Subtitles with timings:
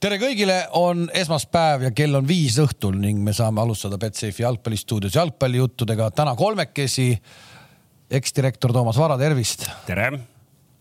[0.00, 5.16] tere kõigile, on esmaspäev ja kell on viis õhtul ning me saame alustada Betsafe'i jalgpallistuudios
[5.18, 6.10] jalgpallijuttudega.
[6.10, 7.20] täna kolmekesi.
[8.10, 9.68] eksdirektor Toomas Vara, tervist.
[9.86, 10.18] tere.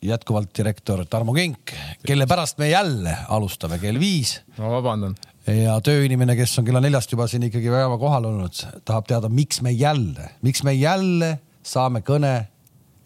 [0.02, 1.74] jätkuvalt direktor Tarmo Kink,
[2.06, 4.42] kelle pärast me jälle alustame kell viis.
[4.58, 5.16] ma vabandan.
[5.48, 8.56] ja tööinimene, kes on kella neljast juba siin ikkagi väga kohal olnud,
[8.86, 12.48] tahab teada, miks me jälle, miks me jälle saame kõne,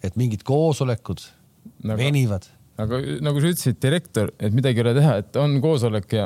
[0.02, 1.26] et mingid koosolekud
[1.82, 1.98] nagu...
[1.98, 6.24] venivad aga nagu sa ütlesid, direktor, et midagi ei ole teha, et on koosolek ja,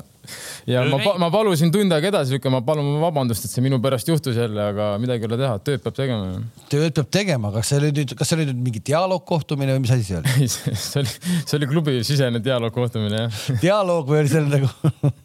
[0.68, 4.08] ja ma, ma palusin tund aega edasi lükkama, ma palun vabandust, et see minu pärast
[4.08, 6.40] juhtus jälle, aga midagi ei ole teha, tööd peab tegema.
[6.72, 9.94] tööd peab tegema, kas see oli nüüd, kas see oli nüüd mingi dialoogkohtumine või mis
[9.98, 10.48] asi see oli?
[10.54, 13.60] see oli, see oli klubi sisene dialoogkohtumine, jah.
[13.60, 14.72] dialoog või oli see nagu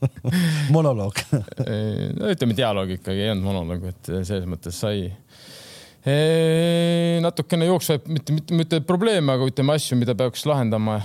[0.76, 5.08] monoloog no ütleme dialoog ikkagi, ei olnud monoloog, et selles mõttes sai
[7.24, 11.02] natukene jooksvaid, mitte, mitte, mitte probleeme, aga ütleme asju, mida peaks lahendama.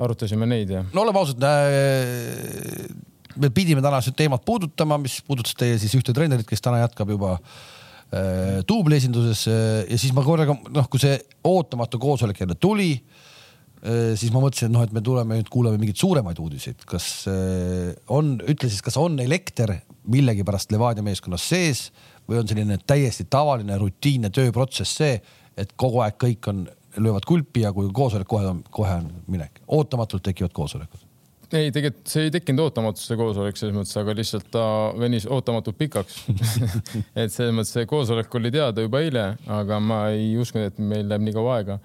[0.00, 0.80] arutasime neid ja.
[0.94, 2.88] no oleme ausad äh,.
[3.36, 7.36] me pidime tänased teemad puudutama, mis puudutas teie siis ühte treenerit, kes täna jätkab juba
[7.36, 12.90] äh, duubli esinduses äh, ja siis ma korraga noh, kui see ootamatu koosolek jälle tuli
[12.96, 17.10] äh,, siis ma mõtlesin, et noh, et me tuleme nüüd kuuleme mingeid suuremaid uudiseid, kas
[17.30, 19.76] äh, on, ütle siis, kas on elekter
[20.10, 21.90] millegipärast Levadia meeskonnas sees
[22.30, 25.18] või on selline täiesti tavaline rutiinne tööprotsess see,
[25.58, 26.64] et kogu aeg kõik on,
[26.96, 31.06] löövad kulpi ja kui koosolek kohe on, kohe on minek, ootamatult tekivad koosolekud.
[31.50, 34.64] Ei, tegelikult see ei tekkinud ootamatult, see koosolek selles mõttes, aga lihtsalt ta
[34.94, 36.20] venis ootamatult pikaks.
[37.18, 41.10] Et selles mõttes see koosolek oli teada juba eile, aga ma ei uskunud, et meil
[41.10, 41.80] läheb nii kaua aega.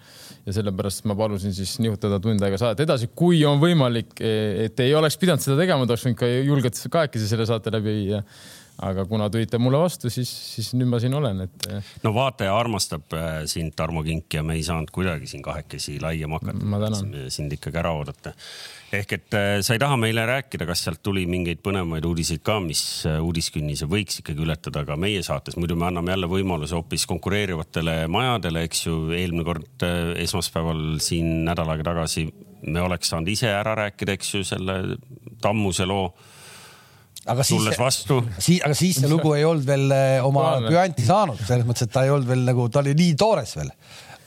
[0.45, 4.93] ja sellepärast ma palusin siis nihutada tund aega saadet edasi, kui on võimalik, et ei
[4.93, 8.21] oleks pidanud seda tegema, ta oleks võinud ka julgelt kahekesi selle saate läbi viia
[8.83, 11.67] aga kuna tulite mulle vastu, siis, siis nüüd ma siin olen, et.
[11.71, 11.91] Eh.
[12.03, 16.39] no vaataja armastab äh, sind, Tarmo Kink ja me ei saanud kuidagi siin kahekesi laiema
[16.41, 16.81] hakata.
[16.85, 17.29] tänan.
[17.31, 18.33] sind ikkagi ära oodata.
[18.95, 22.81] ehk et sa ei taha meile rääkida, kas sealt tuli mingeid põnevaid uudiseid ka, mis
[23.05, 28.63] uudiskünnise võiks ikkagi ületada ka meie saates, muidu me anname jälle võimaluse hoopis konkureerivatele majadele,
[28.67, 28.97] eks ju.
[29.15, 29.87] eelmine kord
[30.23, 32.27] esmaspäeval siin nädal aega tagasi
[32.67, 34.97] me oleks saanud ise ära rääkida, eks ju, selle
[35.41, 36.09] Tammuse loo
[37.25, 37.67] aga siis,
[38.37, 41.93] siis, aga siis see lugu ei olnud veel eh, oma püanti saanud, selles mõttes, et
[41.93, 43.71] ta ei olnud veel nagu, ta oli nii toores veel.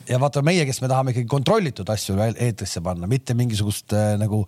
[0.08, 4.42] ja vaata meie, kes me tahame ikkagi kontrollitud asju eetrisse panna, mitte mingisugust äh, nagu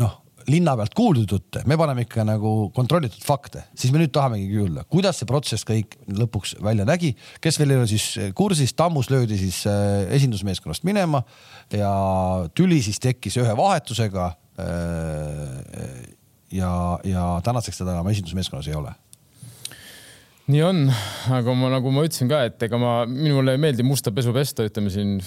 [0.00, 0.16] noh,
[0.48, 4.84] linna pealt kuuldud jutte, me paneme ikka nagu kontrollitud fakte, siis me nüüd tahamegi kuulda,
[4.90, 9.38] kuidas see protsess kõik lõpuks välja nägi, kes veel ei ole siis kursis, Tammus löödi
[9.38, 11.22] siis äh, esindusmeeskonnast minema
[11.74, 11.92] ja
[12.56, 16.16] tüli siis tekkis ühe vahetusega äh,
[16.52, 16.72] ja,
[17.04, 18.94] ja tänaseks teda enam esindusmeeskonnas ei ole.
[20.48, 20.86] Nii on,
[21.36, 24.64] aga ma, nagu ma ütlesin ka, et ega ma, minule ei meeldi musta pesu pesta,
[24.64, 25.18] ütleme siin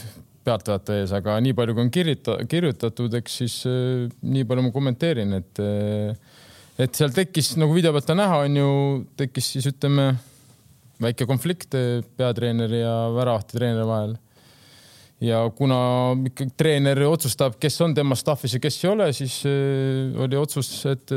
[0.46, 4.74] pealtvaataja ees, aga nii palju kui on kirjuta, kirjutatud, eks siis äh, nii palju ma
[4.74, 6.40] kommenteerin, et äh,
[6.82, 8.72] et seal tekkis nagu video pealt on näha, on ju,
[9.20, 10.08] tekkis siis ütleme
[11.02, 11.76] väike konflikt
[12.18, 14.18] peatreeneri ja väravahti treeneri vahel
[15.22, 15.80] ja kuna
[16.32, 20.70] ikkagi treener otsustab, kes on tema staff'is ja kes ei ole, siis äh, oli otsus,
[20.90, 21.14] et,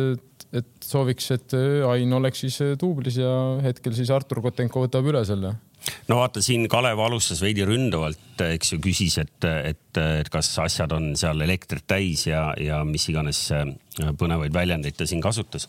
[0.53, 3.31] et sooviks, et äh, Ain oleks siis äh, duublis ja
[3.65, 5.55] hetkel siis Artur Kotenko võtab üle selle
[6.09, 10.93] no vaata siin Kalev alustas veidi ründavalt, eks ju, küsis, et, et, et kas asjad
[10.97, 13.47] on seal elektrit täis ja, ja mis iganes
[14.21, 15.69] põnevaid väljendeid ta siin kasutas.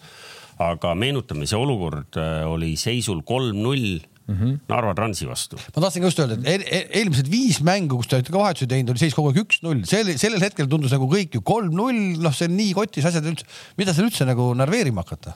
[0.63, 2.15] aga meenutame, see olukord
[2.47, 4.59] oli seisul kolm-null mm -hmm.
[4.69, 5.57] Narva Transi vastu.
[5.75, 8.67] ma tahtsin just öelda, et e-, e-, eelmised viis mängu, kus te olete ka vahetusi
[8.67, 12.33] teinud, oli seis kogu aeg üks-null, see sellel hetkel tundus nagu kõik ju kolm-null, noh,
[12.33, 13.45] see on nii kotis asjad üldse,
[13.77, 15.35] mida seal üldse nagu närveerima hakata?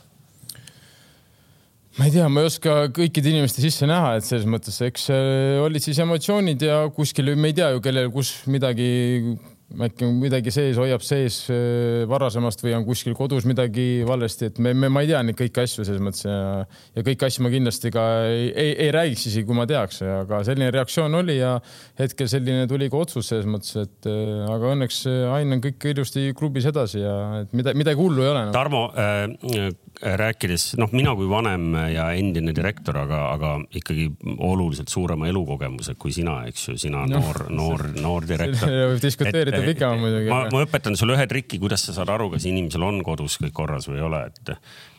[1.99, 5.59] ma ei tea, ma ei oska kõikide inimeste sisse näha, et selles mõttes, eks äh,
[5.59, 9.35] olid siis emotsioonid ja kuskil me ei tea ju, kellel, kus midagi
[9.69, 14.73] äkki midagi sees, hoiab sees äh, varasemast või on kuskil kodus midagi valesti, et me,
[14.73, 16.63] me, ma ei tea neid kõiki asju selles mõttes ja,
[16.97, 20.41] ja kõiki asju ma kindlasti ka ei, ei, ei räägiks isegi, kui ma teaks, aga
[20.47, 21.55] selline reaktsioon oli ja
[21.99, 26.29] hetkel selline tuli ka otsus selles mõttes, et äh, aga õnneks Ain on kõik ilusti
[26.37, 27.13] klubis edasi ja
[27.43, 28.55] et mida, midagi hullu ei ole no..
[28.55, 29.69] Tarmo äh,,
[29.99, 34.07] rääkides, noh, mina kui vanem ja endine direktor, aga, aga ikkagi
[34.45, 38.71] oluliselt suurema elukogemusega kui sina, eks ju, sina no, noor, noor, noor direktor.
[38.93, 40.31] võib diskuteerida pikemalt muidugi.
[40.31, 43.55] ma, ma õpetan sulle ühe triki, kuidas sa saad aru, kas inimesel on kodus kõik
[43.61, 44.53] korras või ei ole, et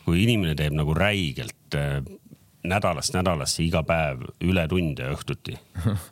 [0.05, 2.01] kui inimene teeb nagu räigelt äh,
[2.67, 5.55] nädalast nädalasse iga päev ületunde õhtuti.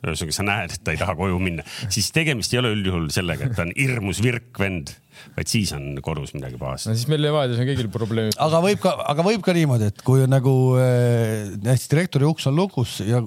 [0.02, 3.46] ühesõnaga, sa näed, et ta ei taha koju minna, siis tegemist ei ole üldjuhul sellega,
[3.46, 4.94] et ta on hirmus virk vend
[5.36, 6.96] vaid siis on kodus midagi pahasti no,.
[6.98, 8.36] siis meil Levadias on kõigil probleemid.
[8.40, 12.48] aga võib ka, aga võib ka niimoodi, et kui on nagu äh, näiteks direktori uks
[12.50, 13.22] on lukus ja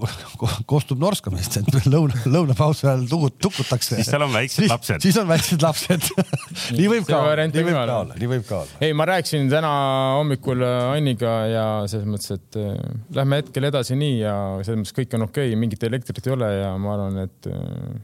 [0.69, 3.97] kostub norskamist, et lõuna, lõunapausi ajal tukut, tukutakse.
[3.99, 5.03] siis seal on väiksed lapsed.
[5.05, 6.09] siis on väiksed lapsed
[6.77, 8.81] nii võib ka olla, nii võib ka olla, nii võib ka olla.
[8.83, 9.73] ei, ma rääkisin täna
[10.19, 12.73] hommikul Anniga ja selles mõttes, et äh,
[13.15, 16.49] lähme hetkel edasi nii ja selles mõttes kõik on okei okay,, mingit elektrit ei ole
[16.55, 18.01] ja ma arvan, et äh,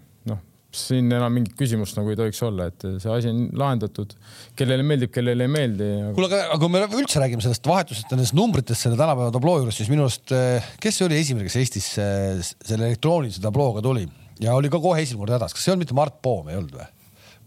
[0.76, 4.14] siin enam mingit küsimust nagu ei tohiks olla, et see asi on lahendatud.
[4.60, 5.90] kellele meeldib, kellele ei meeldi.
[6.18, 9.90] kuule, aga kui me üldse räägime sellest vahetusest nendest numbritest selle tänapäeva tabloo juures, siis
[9.90, 14.06] minu arust, äh, kes oli esimene, kes Eestis selle elektroonilise tablooga tuli
[14.44, 16.78] ja oli ka kohe esimene kord hädas, kas see olnud mitte Mart Poom, ei olnud
[16.78, 16.90] või?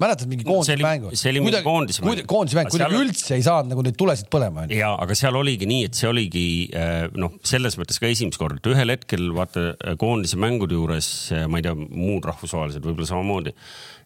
[0.02, 1.12] Mäletad mingi koondise mängu?
[1.18, 2.24] see oli mingi koondise mäng.
[2.28, 4.66] koondise mäng, kuidagi üldse ei saanud nagu neid tulesid põlema.
[4.72, 6.46] ja, aga seal oligi nii, et see oligi
[6.76, 11.62] äh, noh, selles mõttes ka esimest korda, ühel hetkel vaata koondise mängude juures, äh, ma
[11.62, 13.56] ei tea, muud rahvusvahelised võib-olla samamoodi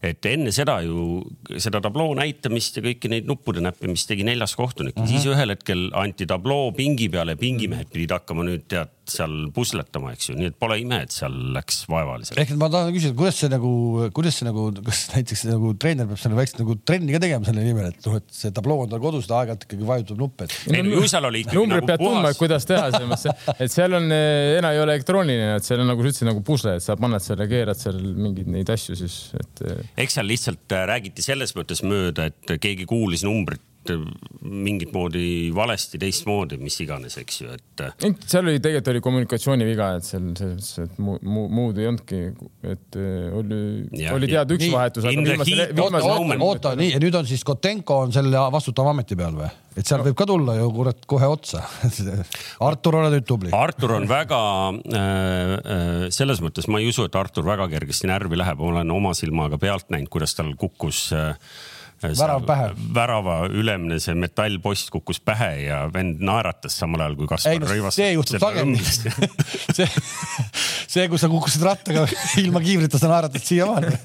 [0.04, 1.22] et enne seda ju
[1.62, 5.12] seda tabloo näitamist ja kõiki neid nuppude näppimist tegi neljas kohtunik mm, -hmm.
[5.12, 10.12] siis ühel hetkel anti tabloo pingi peale ja pingimehed pidid hakkama nüüd tead seal pusletama,
[10.16, 12.38] eks ju, nii et pole ime, et seal läks vaevaliselt.
[12.42, 13.70] ehk et ma tahan küsida, kuidas see nagu,
[14.16, 17.66] kuidas see nagu, kas näiteks nagu treener peab selle väikse nagu trenni ka tegema selle
[17.66, 20.56] nimel, et noh, et see tabloo on tal kodus, ta aeg-ajalt ikkagi vajutab nuppe, et.
[20.72, 23.54] ei no ju seal oli ikkagi numbrid nagu pead tundma, et kuidas teha, selles mõttes,
[23.54, 26.42] et seal on, eh, enam ei ole elektrooniline, et seal on nagu sa ütlesid nagu
[26.46, 29.66] pusle, et sa paned selle, keerad seal mingeid neid asju siis, et.
[29.96, 33.62] Eks seal lihtsalt äh, räägiti selles mõttes mööda, et keegi kuulis numbrit
[34.46, 37.84] mingit moodi valesti, teistmoodi, mis iganes, eks ju, et.
[38.26, 42.22] seal oli tegelikult oli kommunikatsiooniviga, et seal selles mõttes, et muu, muu, muud ei olnudki,
[42.66, 43.60] et äh, oli,
[44.14, 45.06] oli teada üks nii, vahetus.
[45.06, 46.02] oota,
[46.38, 49.50] oota, nii ja nüüd on siis Kotenko on selle vastutava ameti peal või?
[49.76, 51.62] et seal võib ka tulla ju kurat kohe otsa
[52.68, 53.52] Artur, ole nüüd tubli.
[53.56, 54.40] Artur on väga
[54.72, 58.94] äh, äh, selles mõttes ma ei usu, et Artur väga kergesti närvi läheb, ma olen
[58.94, 61.34] oma silmaga pealt näinud, kuidas tal kukkus äh,
[62.18, 62.70] värav pähe.
[62.94, 67.98] värava ülemine see metallpost kukkus pähe ja vend naeratas samal ajal kui Kaspar no, Rõivas.
[67.98, 68.78] see juhtub sageli
[69.76, 69.88] see,
[70.86, 72.06] see, kui sa kukkusid rattaga
[72.42, 73.94] ilma kiivrita, sa naeratad siiamaani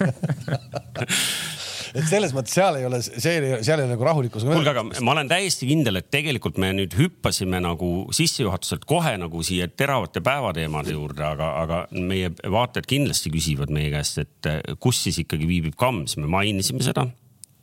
[1.98, 4.46] et selles mõttes seal ei ole, see, seal ei ole nagu rahulikkus.
[4.48, 9.44] kuulge, aga ma olen täiesti kindel, et tegelikult me nüüd hüppasime nagu sissejuhatuselt kohe nagu
[9.46, 14.52] siia teravate päevateemade juurde, aga, aga meie vaatajad kindlasti küsivad meie käest, et
[14.84, 17.10] kus siis ikkagi viibib Kams, me mainisime seda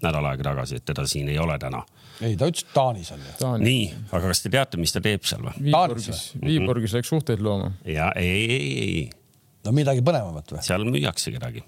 [0.05, 1.83] nädal aega tagasi, et teda siin ei ole täna.
[2.21, 3.55] ei, ta ütles, et Taanis on ju.
[3.63, 5.55] nii, aga kas te teate, mis ta teeb seal või?
[5.69, 7.73] Viiborgis, Viiborgis läks suhteid looma.
[7.87, 9.03] ja ei, ei, ei.
[9.67, 10.63] no midagi põnevamat või?
[10.67, 11.65] seal müüakse kedagi.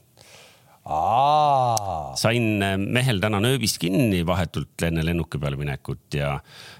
[2.18, 6.32] sain äh, mehel täna nööbist kinni vahetult enne lennuki peale minekut ja,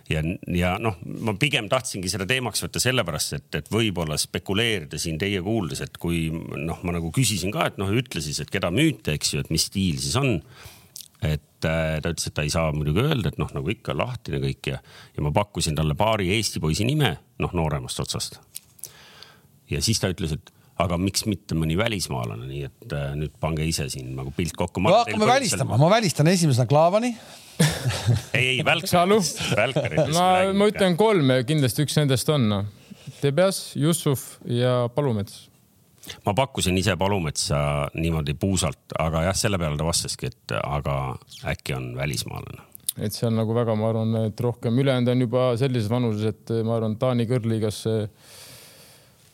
[0.08, 0.22] ja,
[0.56, 0.96] ja noh,
[1.26, 5.98] ma pigem tahtsingi seda teemaks võtta sellepärast, et, et võib-olla spekuleerida siin teie kuuldes, et
[6.00, 9.44] kui noh, ma nagu küsisin ka, et noh, ütle siis, et keda müüte, eks ju,
[9.44, 10.38] et mis stiil siis on
[11.22, 14.40] et äh, ta ütles, et ta ei saa muidugi öelda, et noh, nagu ikka lahtine
[14.42, 14.78] kõik ja,
[15.16, 18.40] ja ma pakkusin talle paari Eesti poisi nime, noh nooremast otsast.
[19.70, 23.66] ja siis ta ütles, et aga miks mitte mõni välismaalane, nii et äh, nüüd pange
[23.68, 24.82] ise siin nagu pilt kokku.
[24.84, 27.12] no hakkame välistama, ma välistan esimesena Klaavani
[28.38, 30.06] ei, ei Välkarit, Välkarit.
[30.14, 30.26] no
[30.56, 32.68] ma ütlen kolm ja kindlasti üks nendest on noh.
[33.20, 35.49] Tebjas, Jussuf ja Palumets
[36.26, 37.60] ma pakkusin ise Palumetsa
[37.94, 40.96] niimoodi puusalt, aga jah, selle peale ta vastaski, et aga
[41.52, 42.66] äkki on välismaalane.
[42.98, 46.54] et see on nagu väga, ma arvan, et rohkem ülejäänud on juba sellises vanuses, et
[46.64, 47.84] ma arvan, Taani kõrgliigas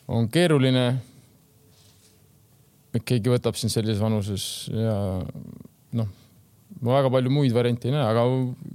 [0.07, 0.87] on keeruline.
[3.05, 4.95] keegi võtab sind sellises vanuses ja
[5.93, 6.07] noh
[6.81, 8.23] ma väga palju muid variante ei näe, aga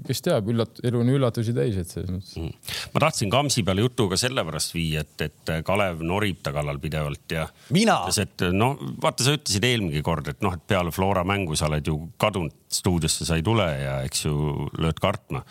[0.08, 2.74] kes teab, üllat-, elu on üllatusi täis, et selles mõttes mm..
[2.94, 7.36] ma tahtsin Kamsi peale jutu ka sellepärast viia, et, et Kalev norib ta kallal pidevalt
[7.36, 7.46] ja.
[7.70, 11.70] ütles, et no vaata, sa ütlesid eelmine kord, et noh, et peale Flora mängu sa
[11.70, 15.44] oled ju kadunud, stuudiosse sa ei tule ja eks ju lööd kartma.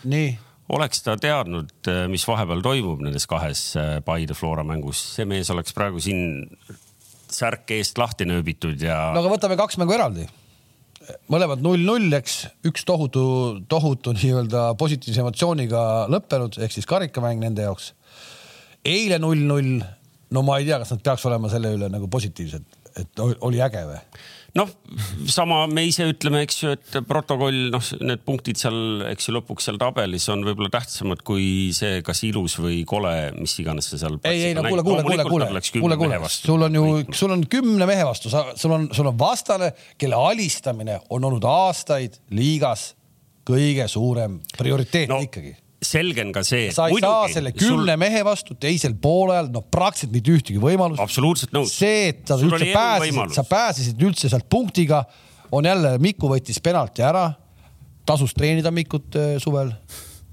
[0.71, 1.71] oleks ta teadnud,
[2.11, 6.47] mis vahepeal toimub nendes kahes äh, Paide Flora mängus, see mees oleks praegu siin
[7.31, 9.09] särk eest lahti nööbitud ja.
[9.15, 10.27] no aga võtame kaks mängu eraldi
[11.31, 12.35] mõlemad null-null, eks,
[12.67, 13.23] üks tohutu,
[13.71, 17.93] tohutu nii-öelda positiivse emotsiooniga lõppenud ehk siis karikamäng nende jaoks.
[18.85, 19.81] eile null-null,
[20.31, 23.83] no ma ei tea, kas nad peaks olema selle üle nagu positiivsed, et oli äge
[23.87, 23.99] või?
[24.57, 24.69] Noh,
[25.31, 28.77] sama me ise ütleme, eks ju, et protokoll, noh, need punktid seal,
[29.11, 33.55] eks ju, lõpuks seal tabelis on võib-olla tähtsamad kui see, kas ilus või kole, mis
[33.63, 34.19] iganes see seal.
[34.27, 37.87] ei, ei no kuule, kuule, kuule, kuule, kuule, kuule, sul on ju, sul on kümne
[37.89, 42.91] mehe vastu, sa, sul on, sul on vastane, kelle alistamine on olnud aastaid liigas
[43.47, 46.69] kõige suurem prioriteet no, ikkagi selge on ka see.
[46.73, 47.99] sa ei muidugi, saa selle kümne sul...
[48.03, 51.01] mehe vastu teisel poolel, no praktiliselt mitte ühtegi võimalust.
[51.01, 51.73] absoluutselt nõus.
[51.73, 55.03] see, et sa sul üldse pääsesid, sa pääsesid üldse sealt punktiga,
[55.51, 57.31] on jälle, Miku võttis penalti ära.
[58.05, 59.73] tasus treenida Mikut äh, suvel.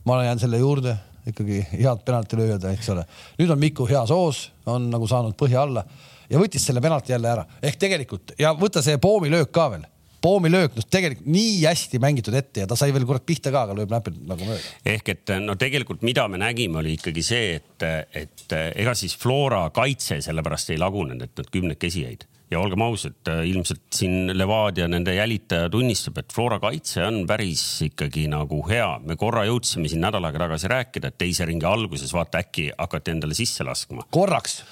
[0.04, 0.96] ma jään selle juurde,
[1.28, 3.08] ikkagi head penaltilööjad, eks ole.
[3.40, 5.84] nüüd on Miku heas hoos, on nagu saanud põhja alla
[6.28, 7.46] ja võttis selle penalti jälle ära.
[7.62, 9.88] ehk tegelikult ja võta see poomilöök ka veel
[10.24, 13.76] poomilöök, noh tegelikult nii hästi mängitud ette ja ta sai veel kurat pihta ka, aga
[13.78, 14.72] lööb näpid nagu mööda.
[14.94, 19.68] ehk et no tegelikult, mida me nägime, oli ikkagi see, et, et ega siis Flora
[19.74, 25.14] kaitse sellepärast ei lagunenud, et nad kümnekesi jäid ja olgem ausad, ilmselt siin Levadia nende
[25.14, 28.88] jälitaja tunnistab, et Flora kaitse on päris ikkagi nagu hea.
[29.04, 33.14] me korra jõudsime siin nädal aega tagasi rääkida, et teise ringi alguses vaata äkki hakati
[33.14, 34.08] endale sisse laskma.
[34.10, 34.62] korraks.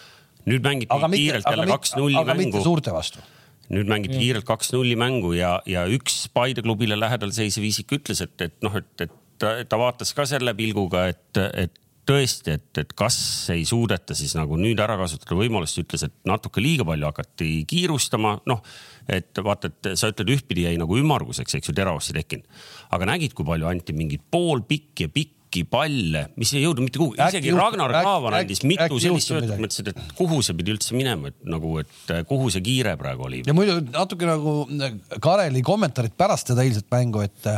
[0.47, 2.31] nüüd mängiti kiirelt jälle kaks-nulli mängu.
[2.31, 3.21] aga mitte suurte vastu
[3.73, 4.23] nüüd mängiti mm.
[4.23, 8.75] kiirelt kaks-nulli mängu ja, ja üks Paide klubile lähedal seisev isik ütles, et, et noh,
[8.79, 13.17] et, et ta, ta vaatas ka selle pilguga, et, et tõesti, et, et kas
[13.55, 18.37] ei suudeta siis nagu nüüd ära kasutada võimalust, ütles, et natuke liiga palju hakati kiirustama,
[18.47, 18.63] noh.
[19.11, 22.63] et vaata, et sa ütled ühtpidi jäi nagu ümmarguseks, eks ju, teravust ei tekkinud.
[22.95, 27.21] aga nägid, kui palju anti mingeid poolpikki ja pikki palle, mis ei jõudnud mitte kuhugi,
[27.23, 31.33] isegi juhtu, Ragnar Klavan andis mitu sellist söötu, mõtlesid, et kuhu see pidi üldse minema,
[31.33, 33.43] et nagu, et kuhu see kiire praegu oli.
[33.47, 34.57] ja muidu natuke nagu
[35.23, 37.53] Kareli kommentaarid pärast seda eilset mängu, et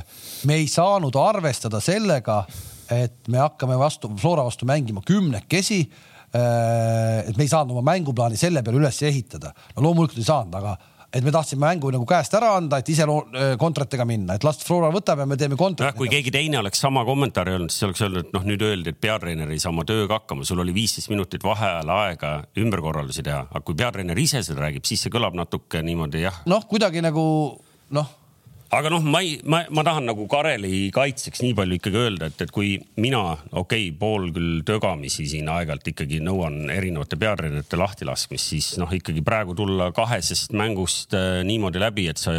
[0.46, 2.44] me ei saanud arvestada sellega
[2.92, 5.82] et me hakkame vastu, Flora vastu mängima kümnekesi.
[6.28, 9.54] Äh, et me ei saanud oma mänguplaani selle peale üles ehitada.
[9.76, 10.74] no loomulikult ei saanud, aga
[11.12, 14.60] et me tahtsime mängu nagu käest ära anda, et ise äh, kontratega minna, et las
[14.64, 15.96] Flora võtab ja me teeme kontrat.
[15.96, 19.00] kui keegi teine oleks sama kommentaari öelnud, siis oleks öeldud, et noh, nüüd öeldi, et
[19.00, 23.64] peatreener ei saa oma tööga hakkama, sul oli viisteist minutit vaheajal aega ümberkorraldusi teha, aga
[23.64, 26.42] kui peatreener ise seda räägib, siis see kõlab natuke niimoodi jah.
[26.50, 27.24] noh, kuidagi nagu
[27.96, 28.17] noh
[28.74, 32.42] aga noh, ma ei, ma, ma tahan nagu Kareli kaitseks nii palju ikkagi öelda, et,
[32.44, 33.22] et kui mina,
[33.52, 39.22] okei okay,, pool küll tögamisi siin aeg-ajalt ikkagi nõuan erinevate peatreenerite lahtilaskmist, siis noh, ikkagi
[39.24, 42.34] praegu tulla kahesest mängust äh, niimoodi läbi, et sa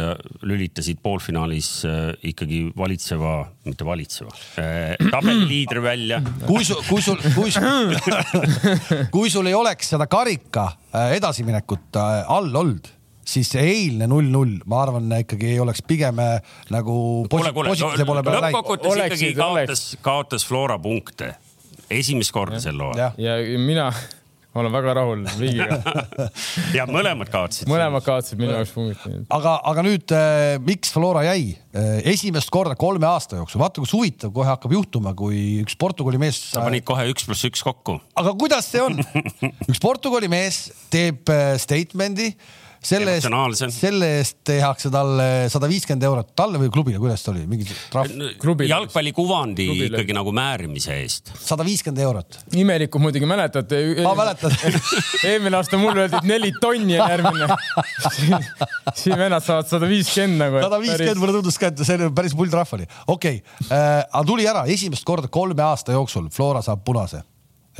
[0.46, 1.98] lülitasid poolfinaalis äh,
[2.30, 3.34] ikkagi valitseva,
[3.66, 6.22] mitte valitseva äh,, tabeliliidri välja.
[6.46, 7.98] kui sul, kui sul, kui sul,
[9.14, 12.94] kui sul ei oleks seda karika äh, edasiminekut äh, all olnud
[13.30, 16.96] siis see eilne null-null, ma arvan, ikkagi ei oleks pigem äh, nagu
[17.30, 18.58] positiivse poole peale läinud.
[18.58, 21.34] lõppkokkuvõttes ikkagi kaotas, kaotas Flora punkte
[21.90, 23.18] esimest korda sel hooajal.
[23.18, 23.90] ja mina
[24.58, 25.78] olen väga rahul riigiga
[26.78, 27.68] ja mõlemad kaotasid.
[27.70, 29.26] mõlemad kaotasid minu jaoks punktid.
[29.30, 33.92] aga, aga nüüd äh, miks Flora jäi äh, esimest korda kolme aasta jooksul, vaata kui
[33.92, 36.40] huvitav kohe hakkab juhtuma, kui üks Portugali mees.
[36.54, 38.00] sa panid kohe üks pluss üks kokku.
[38.18, 38.98] aga kuidas see on
[39.70, 41.30] üks Portugali mees teeb
[41.62, 42.32] statement'i
[42.80, 47.42] selle eest, selle eest tehakse talle sada viiskümmend eurot, talle või klubile, kuidas ta oli,
[47.50, 48.64] mingi trahv?
[48.66, 49.90] jalgpallikuvandi klubile.
[49.90, 51.32] ikkagi nagu määrimise eest.
[51.36, 52.38] sada viiskümmend eurot.
[52.56, 53.82] imelikku muidugi mäletate?
[54.04, 54.54] ma mäletan
[55.28, 57.50] eelmine aasta mulle öeldi, et neli tonni on järgmine
[59.02, 60.62] siin vennad saavad sada viiskümmend nagu.
[60.64, 62.88] sada viiskümmend mulle tundus ka, et see oli päris pull trahv oli.
[63.06, 63.68] okei okay.
[63.68, 67.20] äh,, aga tuli ära esimest korda kolme aasta jooksul Flora saab punase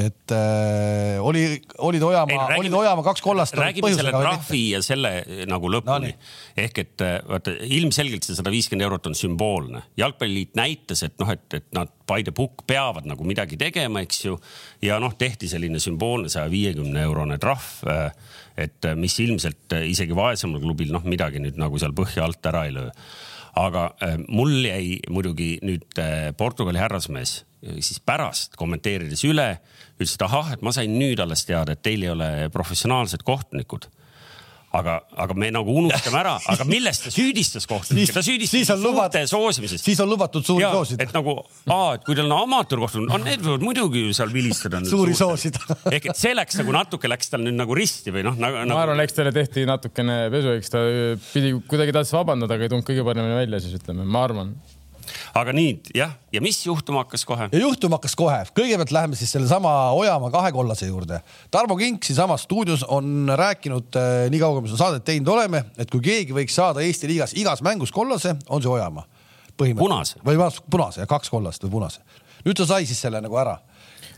[0.01, 1.43] et äh, oli,
[1.79, 3.57] olid Ojamaa, olid Ojamaa kaks kollast.
[3.59, 6.31] räägime selle trahvi ja selle äh, nagu lõpuni no,.
[6.65, 9.83] ehk et äh, vaata ilmselgelt see sada viiskümmend eurot on sümboolne.
[10.01, 14.37] jalgpalliliit näitas, et noh, et, et nad Paide Pukk peavad nagu midagi tegema, eks ju.
[14.83, 17.73] ja noh, tehti selline sümboolne saja viiekümne eurone trahv.
[17.91, 22.67] Äh, et mis ilmselt isegi vaesemal klubil noh, midagi nüüd nagu seal põhja alt ära
[22.69, 22.91] ei löö
[23.59, 29.49] aga äh, mul jäi muidugi nüüd äh, Portugali härrasmees siis pärast kommenteerides üle,
[29.99, 33.91] ütles, et ahah, et ma sain nüüd alles teada, et teil ei ole professionaalsed kohtunikud
[34.77, 39.83] aga, aga me nagu unustame ära, aga milles ta süüdistas kohtunikke, ta süüdistas suurte soosimises.
[39.83, 41.07] siis on lubatud suuri ja, soosida.
[41.07, 41.37] et nagu,
[41.97, 44.83] et kui teil on amatöörkohtunikud, on need võivad muidugi seal vilistada.
[44.87, 48.39] suuri soosida ehk et see läks nagu natuke läks tal nüüd nagu risti või noh
[48.41, 48.63] nagu,.
[48.71, 50.85] ma arvan, eks talle tehti natukene pesu, eks ta
[51.33, 54.55] pidi kuidagi tahtis vabandada, aga ei tulnud kõige paremini välja, siis ütleme, ma arvan
[55.35, 57.49] aga nii jah, ja mis juhtuma hakkas kohe?
[57.53, 61.21] ja juhtuma hakkas kohe, kõigepealt läheme siis sellesama Ojamaa kahekollase juurde.
[61.51, 65.65] Tarmo Kink siinsamas stuudios on rääkinud äh, nii kaua, kui me seda saadet teinud oleme,
[65.79, 69.07] et kui keegi võiks saada Eesti liigas igas mängus kollase, on see Ojamaa.
[69.57, 70.21] punase.
[70.25, 70.39] või
[70.71, 72.01] punase kaks kollast või punase.
[72.45, 73.59] nüüd ta sai siis selle nagu ära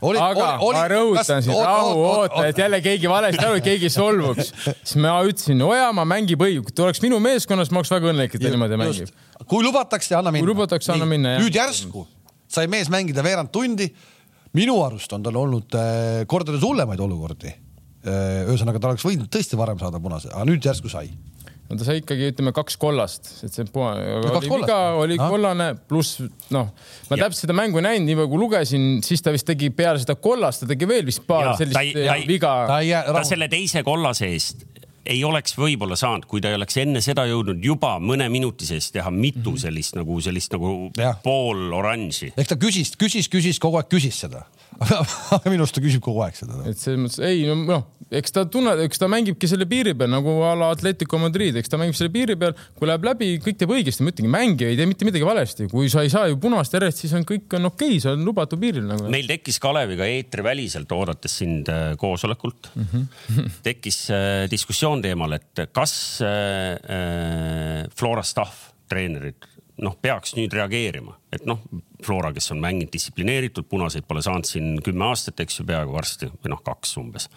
[0.02, 4.52] oli, aga oli, ma rõhutan siin, rahu, oota, et jälle keegi valesti aru, keegi solvuks.
[4.68, 8.37] siis ma ütlesin, Ojamaa mängib õige, kui ta oleks minu meeskonnas, ma oleks väga õnnelik,
[8.37, 9.12] et ta niimoodi mängib.
[9.47, 10.44] kui lubatakse, anna minna.
[10.44, 11.44] kui lubatakse, anna minna, jah.
[11.44, 12.06] nüüd järsku
[12.52, 13.88] sai mees mängida veerand tundi.
[14.52, 18.49] minu arust on tal olnud äh, kordades hullemaid olukordi äh,.
[18.50, 21.09] ühesõnaga, ta oleks võinud tõesti varem saada punase, aga nüüd järsku sai
[21.73, 25.29] no ta sai ikkagi, ütleme kaks kollast, et see puha, oli viga, oli no.
[25.33, 26.21] kollane, pluss
[26.52, 26.69] noh,
[27.09, 30.02] ma täpselt seda mängu ei näinud, nii palju kui lugesin, siis ta vist tegi peale
[30.02, 32.52] seda kollast, ta tegi veel vist paar ja, sellist ta, ta, viga.
[32.69, 32.83] ta,
[33.17, 34.67] ta selle teise kollase eest
[35.06, 38.90] ei oleks võib-olla saanud, kui ta ei oleks enne seda jõudnud juba mõne minuti sees
[38.94, 39.62] teha mitu mm -hmm.
[39.64, 41.14] sellist nagu sellist nagu ja.
[41.25, 42.32] pool oranži.
[42.37, 44.47] eks ta küsis, küsis, küsis kogu aeg küsis seda
[45.37, 46.62] aga minu arust ta küsib kogu aeg seda.
[46.68, 50.11] et selles mõttes ei no noh, eks ta tunneb, eks ta mängibki selle piiri peal
[50.12, 53.59] nagu a la Atletico Madrid, eks ta mängib selle piiri peal, kui läheb läbi, kõik
[53.61, 56.38] teeb õigesti, ma ütlengi, mängija ei tee mitte midagi valesti, kui sa ei saa ju
[56.42, 59.09] punast järjest, siis on kõik on okei okay,, see on lubatud piiril nagu.
[59.12, 63.50] meil tekkis Kaleviga eetriväliselt oodates sind äh, koosolekult mm, -hmm.
[63.64, 64.44] tekkis äh,
[64.93, 69.49] diskussioon teemal, et kas äh, äh, Flora staff, treenerid
[69.83, 71.61] noh, peaks nüüd reageerima, et noh,
[72.05, 76.29] Flora, kes on mänginud distsiplineeritult, punaseid pole saanud siin kümme aastat, eks ju, peaaegu varsti
[76.29, 77.29] või noh, kaks umbes.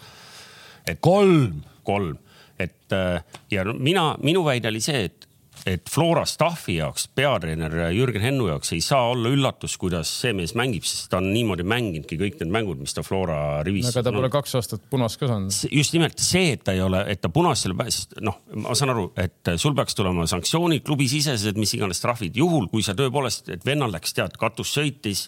[0.88, 2.18] et kolm, kolm,
[2.60, 5.28] et äh, ja no, mina, minu väide oli see, et
[5.66, 10.54] et Flora staffi jaoks, peatreener Jürgen Hennu jaoks ei saa olla üllatus, kuidas see mees
[10.58, 13.90] mängib, sest ta on niimoodi mänginudki kõik need mängud, mis ta Flora rivis.
[13.90, 15.56] aga ta pole kaks aastat punast ka saanud.
[15.74, 18.94] just nimelt see, et ta ei ole, et ta punast selle pääses, noh, ma saan
[18.94, 23.66] aru, et sul peaks tulema sanktsioonid klubisisesed, mis iganes trahvid, juhul kui sa tõepoolest, et
[23.66, 25.28] vennal läks, tead, katus sõitis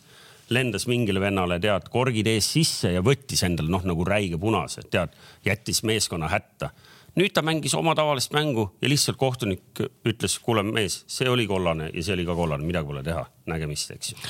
[0.53, 5.17] lendas mingile vennale, tead, korgid ees sisse ja võttis endale noh, nagu räige punase, tead,
[5.45, 6.71] jättis meeskonna hätta
[7.17, 11.89] nüüd ta mängis oma tavalist mängu ja lihtsalt kohtunik ütles, kuule mees, see oli kollane
[11.93, 14.21] ja see oli ka kollane, midagi pole teha, nägemist, eks ju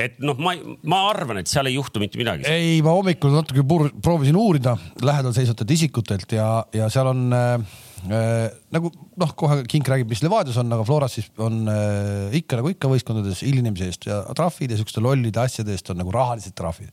[0.00, 0.54] et noh, ma,
[0.88, 2.46] ma arvan, et seal ei juhtu mitte midagi.
[2.48, 7.74] ei, ma hommikul natuke proovisin uurida lähedal seisvatelt isikutelt ja, ja seal on äh,
[8.08, 12.60] äh, nagu noh, kohe Kink räägib, mis Levadias on, aga Floras siis on äh, ikka
[12.60, 16.56] nagu ikka võistkondades hilinemise eest ja trahvid ja siukeste lollide asjade eest on nagu rahalised
[16.58, 16.92] trahvid.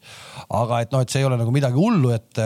[0.50, 2.44] aga et noh, et see ei ole nagu midagi hullu, et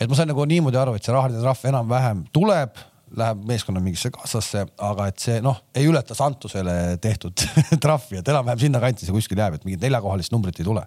[0.00, 2.80] et ma sain nagu niimoodi aru, et see rahaline trahv enam-vähem tuleb,
[3.16, 7.46] läheb meeskonna mingisse kassasse, aga et see noh, ei ületa Santusele tehtud
[7.84, 10.86] trahvi, et enam-vähem sinnakanti see kuskil jääb, et mingit neljakohalist numbrit ei tule.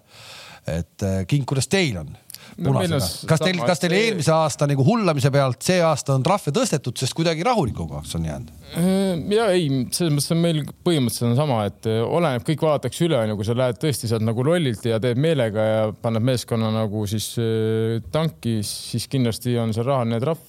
[0.68, 2.12] et äh, King, kuidas teil on?
[2.56, 3.28] Punasega no,.
[3.30, 7.16] kas teil, kas teil eelmise aasta nagu hullamise pealt see aasta on trahve tõstetud, sest
[7.16, 8.52] kuidagi rahulikumaks on jäänud?
[8.78, 13.06] Äh, ja ei, selles mõttes on meil põhimõtteliselt on sama, et äh, oleneb, kõik vaadatakse
[13.08, 16.70] üle, onju, kui sa lähed tõesti sealt nagu lollilt ja teed meelega ja paned meeskonna
[16.74, 20.48] nagu siis äh, tanki, siis kindlasti on seal rahaline trahv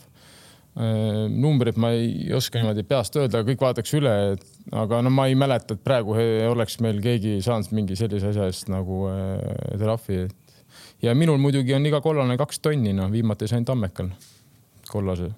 [0.71, 4.13] numbrit ma ei oska niimoodi peast öelda, kõik vaadatakse üle,
[4.79, 6.15] aga no ma ei mäleta, et praegu
[6.47, 9.01] oleks meil keegi saanud mingi sellise asja eest nagu
[9.81, 10.40] trahvi, et
[11.01, 14.11] ja minul muidugi on iga kollane kaks tonni, noh, viimati sain Tammekal
[14.91, 15.31] kollase.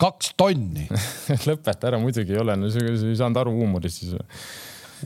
[0.00, 0.88] kaks tonni
[1.48, 4.18] lõpeta ära, muidugi ei ole, no sa ei saanud aru huumorist siis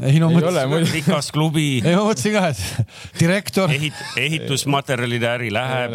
[0.02, 1.78] ei no mõtlesin, rikas klubi.
[1.78, 4.00] ei ma mõtlesin ka, et direktor Ehit,.
[4.18, 5.94] ehitusmaterjalide äri läheb.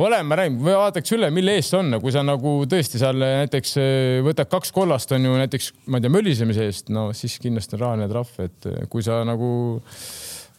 [0.00, 3.76] olen, ma räägin, vaataks üle, mille eest see on, kui sa nagu tõesti seal näiteks
[3.80, 7.78] eh, võtad kaks kollast on ju näiteks, ma ei tea, möllisemise eest, no siis kindlasti
[7.78, 9.50] on rahaline trahv, et eh, kui sa nagu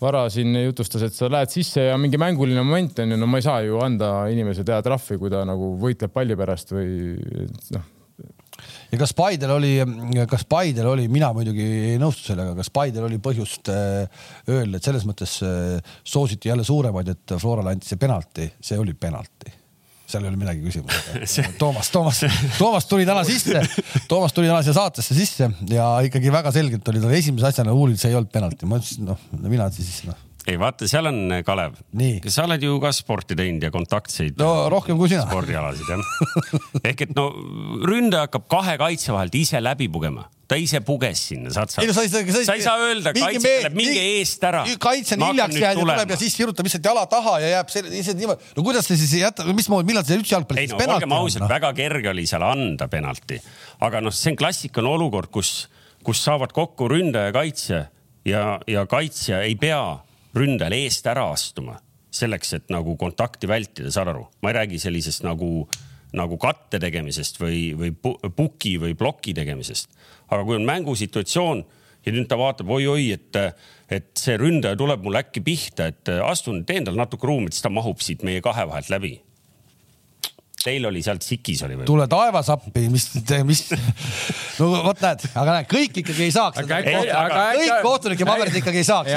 [0.02, 3.38] Vara siin jutustas, et sa lähed sisse ja mingi mänguline moment on ju, no ma
[3.38, 7.18] ei saa ju anda inimesele teha trahvi, kui ta nagu võitleb palli pärast või
[7.76, 7.90] noh.
[8.92, 9.72] Ja kas Paidel oli,
[10.30, 14.90] kas Paidel oli, mina muidugi ei nõustu sellega, kas Paidel oli põhjust äh, öelda, et
[14.90, 19.61] selles mõttes äh, soositi jälle suuremaid, et Florale anti see penalti, see oli penalti
[20.12, 21.14] seal ei ole midagi küsimust.
[21.62, 22.24] Toomas, Toomas,
[22.58, 23.64] Toomas tuli täna sisse,
[24.12, 28.02] Toomas tuli täna siia saatesse sisse ja ikkagi väga selgelt oli tal esimese asjana uurinud,
[28.02, 31.78] see ei olnud penalti, ma ütlesin, noh, mina siis noh ei vaata, seal on Kalev.
[32.28, 34.38] sa oled ju ka sporti teinud ja kontaktseid.
[34.42, 35.26] no rohkem kui sina.
[35.30, 36.60] spordialasid jah.
[36.90, 37.30] ehk et no
[37.86, 41.84] ründaja hakkab kahe kaitse vahelt ise läbi pugema ta ise puges sinna, saad sa?
[41.84, 44.66] ei no sa ei saa, sa ei saa öelda kaitsjale, minge eest ära.
[44.84, 48.20] kaitse on hiljaks jäänud ja tuleb ja siis sirutab lihtsalt jala taha ja jääb lihtsalt
[48.20, 48.52] niimoodi.
[48.58, 51.72] no kuidas te siis jätate, mismoodi, millal see üldse jalgpalli ei no olgem ausad, väga
[51.78, 53.40] kerge oli seal anda penalti,
[53.88, 55.70] aga noh, see on klassikaline olukord, kus,
[56.04, 57.84] kus saavad kokku ründaja ja kaitsja
[58.28, 59.84] ja, ja kaitsja ei pea
[60.38, 61.78] ründajal eest ära astuma
[62.12, 64.28] selleks, et nagu kontakti vältida, saad aru?
[64.44, 65.68] ma ei räägi sellisest nagu,
[66.18, 67.94] nagu katte tegemisest või, või
[68.36, 69.96] puki või ploki tegemisest
[70.32, 71.64] aga kui on mängusituatsioon
[72.06, 73.38] ja nüüd ta vaatab oi-oi, et,
[73.92, 77.74] et see ründaja tuleb mul äkki pihta, et astun, teen talle natuke ruumi, siis ta
[77.74, 79.18] mahub siit meie kahe vahelt läbi
[80.66, 81.86] Teil oli sealt Sikis oli või?
[81.90, 83.08] tule taevas appi, mis,
[83.48, 83.62] mis,
[84.60, 86.58] no vot näed, aga näed, kõik ikkagi ei saaks.
[86.68, 89.10] kõik kohtunike paberid ikkagi ei saaks.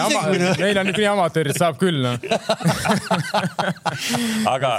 [0.61, 2.17] meil on niikuinii amatöörid, saab küll noh
[4.55, 4.71] aga,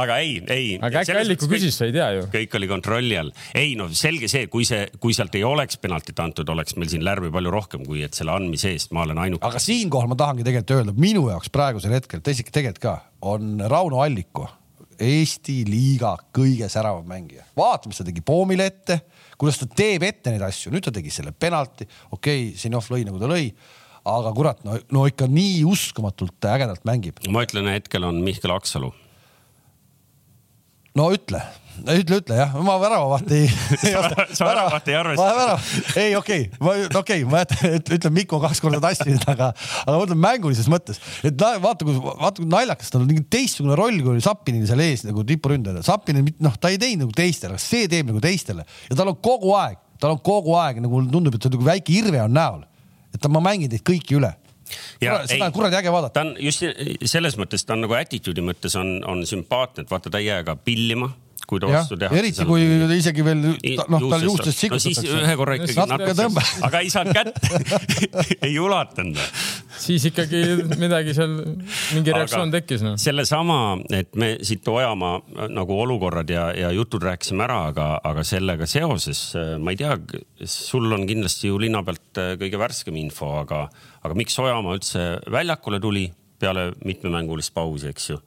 [0.00, 0.66] aga ei, ei.
[0.80, 2.22] aga äkki Alliku küsis, sa ei tea ju.
[2.32, 3.30] kõik oli kontrolli all.
[3.56, 7.04] ei no selge see, kui see, kui sealt ei oleks penaltit antud, oleks meil siin
[7.06, 9.44] lärmi palju rohkem, kui et selle andmise eest ma olen ainuke.
[9.46, 12.94] aga siinkohal ma tahangi tegelikult öelda, minu jaoks praegusel hetkel, teisiti tegelikult ka,
[13.26, 14.44] on Rauno Alliku
[15.02, 17.44] Eesti liiga kõige säravam mängija.
[17.56, 19.00] vaata, mis ta tegi Poomile ette,
[19.38, 23.04] kuidas ta teeb ette neid asju, nüüd ta tegi selle penalti, okei okay,, Zinov lõi
[23.08, 23.50] nagu ta lõi,
[24.06, 27.20] aga kurat, no, no ikka nii uskumatult ägedalt mängib.
[27.28, 28.92] ma ütlen, hetkel on Mihkel Aksalu.
[30.96, 31.42] no ütle
[31.84, 33.48] ütle, ütle jah, ma väravavahti ei
[34.38, 35.56] sa väravahti ei arvesta?
[36.00, 37.42] ei, okei okay., ma okei okay,, ma
[37.96, 39.50] ütlen Mikko kaks korda tassinud, aga,
[39.82, 43.76] aga ma mõtlen mängulises mõttes, et vaata, kui vaata, kui naljakas tal on mingi teistsugune
[43.78, 45.84] roll, kui oli Sapinil seal ees nagu tipuründajana.
[45.86, 49.52] Sapinil, noh, ta ei teinud nagu teistele, see teeb nagu teistele ja tal on kogu
[49.58, 52.64] aeg, tal on kogu aeg nagu tundub, et ta nagu väike irve on näol.
[53.14, 54.32] et ta, ma mängin teid kõiki üle
[55.00, 56.14] ja seda on kuradi äge vaadata.
[56.16, 56.64] ta on just
[57.06, 60.42] selles mõttes, ta on nagu attitude'i mõttes on, on sümpaatne, et vaata, ta ei jää
[60.46, 61.12] ka pillima
[61.46, 62.18] kui ta vastu tehakse.
[62.18, 62.64] eriti kui
[62.96, 65.20] isegi veel noh, tal juustest sikutatakse no,.
[65.22, 67.76] ühe korra ikkagi nakkas, aga ei saanud kätte
[68.48, 69.20] ei ulatanud.
[69.80, 70.42] siis ikkagi
[70.80, 71.36] midagi seal,
[71.94, 72.94] mingi reaktsioon tekkis no..
[73.00, 73.60] sellesama,
[73.94, 79.22] et me siit Ojamaa nagu olukorrad ja, ja jutud rääkisime ära, aga, aga sellega seoses
[79.62, 79.94] ma ei tea,
[80.50, 83.66] sul on kindlasti ju linna pealt kõige värskem info, aga,
[84.02, 86.08] aga miks Ojamaa üldse väljakule tuli
[86.40, 88.18] peale mitmemängulist pausi, eks ju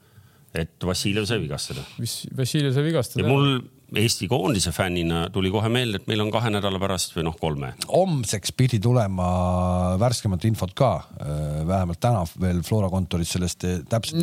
[0.65, 1.83] et Vassiljev sai vigastada.
[1.99, 3.25] Vassiljev sai vigastada.
[3.25, 3.59] ja mul
[3.97, 7.71] Eesti koondise fännina tuli kohe meelde, et meil on kahe nädala pärast või noh, kolme.
[7.89, 9.29] homseks pidi tulema
[10.01, 14.21] värskemat infot ka, äh, vähemalt täna veel Flora kontoris sellest äh, täpselt.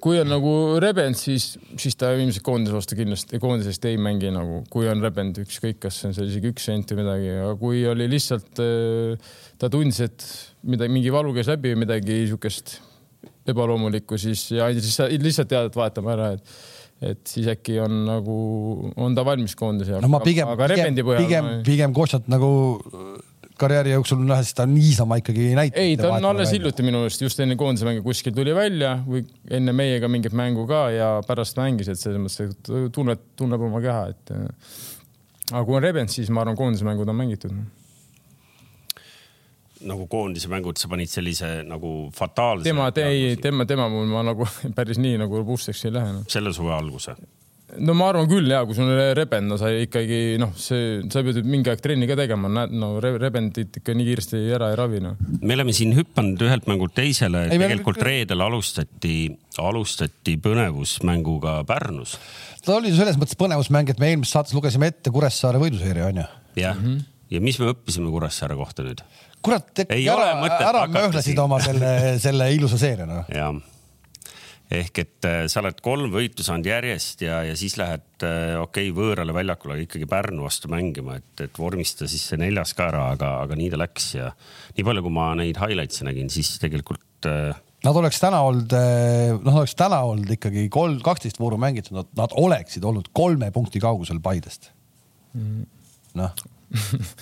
[0.00, 4.62] kui on nagu rebend, siis, siis ta ilmselt koondise vastu kindlasti, koondisest ei mängi nagu,
[4.72, 7.84] kui on rebend, ükskõik, kas see on seal isegi üks sent või midagi, aga kui
[7.92, 10.28] oli lihtsalt, äh, ta tundis, et
[10.64, 12.78] midagi, mingi valu käis läbi või midagi siukest
[13.48, 16.54] ebaloomulikku, siis ja siis lihtsalt tead, et vahetame ära, et
[17.00, 18.34] et siis äkki on nagu,
[19.00, 20.04] on ta valmis koondise jaoks.
[20.04, 22.50] no ma pigem, pigem, pigem, pigem Košat nagu
[23.60, 25.80] karjääri jooksul nähes, ta niisama ikkagi ei näita.
[25.80, 29.24] ei, ta on alles hiljuti minu arust just enne koondise mängu kuskil tuli välja või
[29.50, 33.82] enne meiega mingit mängu ka ja pärast mängis, et selles mõttes, et tunneb, tunneb oma
[33.84, 34.34] keha, et.
[35.52, 37.56] aga kui on Rebens, siis ma arvan, koondise mängud on mängitud
[39.88, 42.68] nagu koondise mängud, sa panid sellise nagu fataalse.
[42.68, 46.24] tema, ei, tema, tema mul ma nagu päris nii nagu robustseks ei lähe no..
[46.28, 47.16] selle suve alguse?
[47.78, 51.22] no ma arvan küll ja kui sul on rebend, no sa ikkagi noh, see, sa
[51.26, 55.02] pead mingi aeg trenni ka tegema, näed, no rebendit ikka nii kiiresti ära ei ravi
[55.04, 55.20] noh.
[55.40, 58.08] me oleme siin hüpanud ühelt mängult teisele, tegelikult me...
[58.08, 59.16] reedel alustati,
[59.62, 62.16] alustati põnevusmänguga Pärnus.
[62.66, 66.28] ta oli selles mõttes põnevusmäng, et me eelmises saates lugesime ette Kuressaare võiduseeria onju.
[66.58, 67.08] jah mm, -hmm.
[67.36, 69.04] ja mis me õppisime Kuressaare kohta nüüd?
[69.42, 70.30] Kurat, ära,
[70.70, 71.92] ära mööhlasid oma selle,
[72.24, 73.28] selle ilusa seeria noh.
[73.32, 73.54] jah
[74.70, 78.90] ehk et äh, sa oled kolm võitu saanud järjest ja, ja siis lähed äh, okei
[78.90, 83.08] okay, võõrale väljakule ikkagi Pärnu vastu mängima, et, et vormista siis see neljas ka ära,
[83.16, 84.30] aga, aga nii ta läks ja
[84.76, 87.50] nii palju, kui ma neid highlights'e nägin, siis tegelikult äh....
[87.80, 92.38] Nad oleks täna olnud, äh, noh, oleks täna olnud ikkagi kolm, kaksteist vooru mängitud, nad
[92.38, 94.70] oleksid olnud kolme punkti kaugusel Paidest.
[95.34, 95.66] Mm..
[96.18, 96.34] noh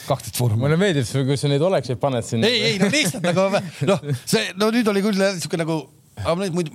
[0.09, 0.63] kaksteist foorumit.
[0.65, 2.49] mulle meeldib, kui sa neid oleksid paned sinna.
[2.49, 3.43] ei, ei no lihtsalt nagu
[3.89, 5.77] noh, see no nüüd oli küll siuke nagu,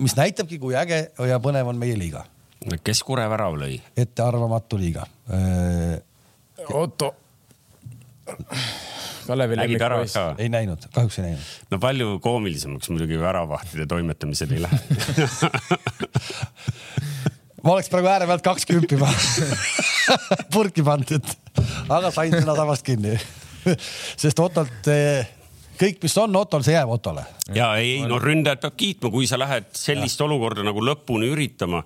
[0.00, 0.98] mis näitabki, kui äge
[1.30, 2.22] ja põnev on meie liiga.
[2.82, 3.76] kes Kure värava lõi?
[4.06, 5.02] ettearvamatu liiga.
[6.72, 7.08] Otto.
[9.24, 10.16] Kalevi lemmikpoiss.
[10.38, 11.44] ei näinud, kahjuks ei näinud.
[11.70, 14.78] no palju koomilisemaks muidugi väravahtide toimetamisel ei lähe
[17.64, 18.98] ma oleks praegu ääre pealt kaks kümpi
[20.54, 21.32] purki pandud,
[21.88, 23.16] aga sain sõnatabast kinni
[24.20, 25.30] sest Otolt eh,
[25.80, 27.24] kõik, mis on Otol, see jääb Otole.
[27.56, 30.28] ja ei, no ründajat peab kiitma, kui sa lähed sellist ja.
[30.28, 31.82] olukorda nagu lõpuni üritama.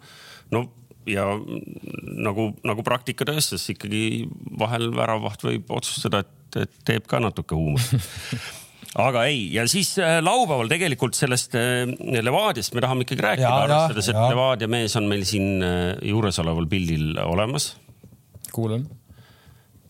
[0.54, 0.66] no
[1.08, 4.26] ja nagu, nagu praktika tõestas, ikkagi
[4.60, 7.94] vahel väravaht võib otsustada, et, et teeb ka natuke huumorit
[8.96, 11.84] aga ei, ja siis äh, laupäeval tegelikult sellest äh,
[12.24, 17.18] Levadiast me tahame ikkagi rääkida, arvestades, et Levadia mees on meil siin äh, juuresoleval pildil
[17.24, 17.74] olemas.
[18.52, 18.88] kuulan.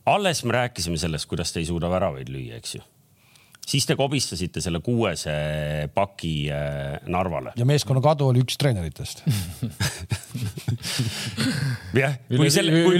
[0.06, 2.82] alles me rääkisime sellest, kuidas te ei suuda väravaid lüüa, eks ju
[3.68, 5.32] siis te kobistasite selle kuuese
[5.94, 6.48] paki
[7.12, 7.52] Narvale.
[7.56, 9.22] ja meeskonna kadu oli üks treeneritest
[11.96, 12.98] jah, kui selle, kui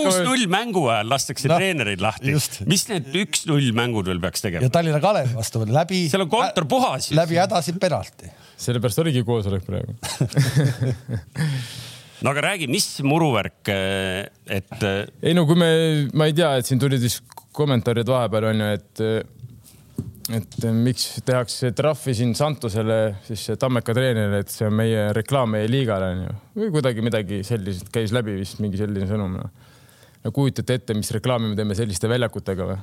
[0.00, 2.34] kuus-null mängu ajal lastakse no, treenereid lahti,
[2.70, 4.62] mis need üks-null mängud veel peaks tegema?
[4.66, 5.98] ja Tallinna Kalevi vastu veel läbi.
[6.12, 7.04] seal on kontor puhas.
[7.16, 8.26] läbi hädasi penalti.
[8.60, 9.92] sellepärast oligi koosolek praegu
[12.24, 14.78] no aga räägi, mis muruvärk, äh, et.
[14.82, 15.70] Äh, ei no kui me,
[16.14, 17.24] ma ei tea, et siin tulid vist
[17.56, 18.94] kommentaarid vahepeal onju, et
[20.36, 25.68] et miks tehakse trahvi siin Santosele, siis Tammeka treenerile, et see on meie reklaam meie
[25.70, 29.50] liigale onju või kuidagi midagi sellist käis läbi vist mingi selline sõnum no..
[30.24, 32.78] no kujutate ette, mis reklaami me teeme selliste väljakutega või?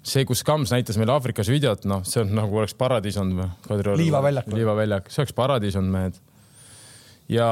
[0.00, 3.98] see, kus Kams näitas meile Aafrikas videot, noh, see on nagu oleks paradiis olnud või?
[4.04, 4.48] liivaväljak.
[4.54, 6.20] liivaväljak, see oleks paradiis olnud mehed.
[7.32, 7.50] ja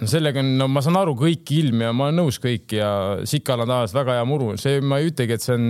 [0.00, 2.88] no sellega on, no ma saan aru kõiki ilmi ja ma olen nõus kõik ja
[3.28, 5.68] Sikal on taas väga hea muru, see ma ei ütlegi, et see on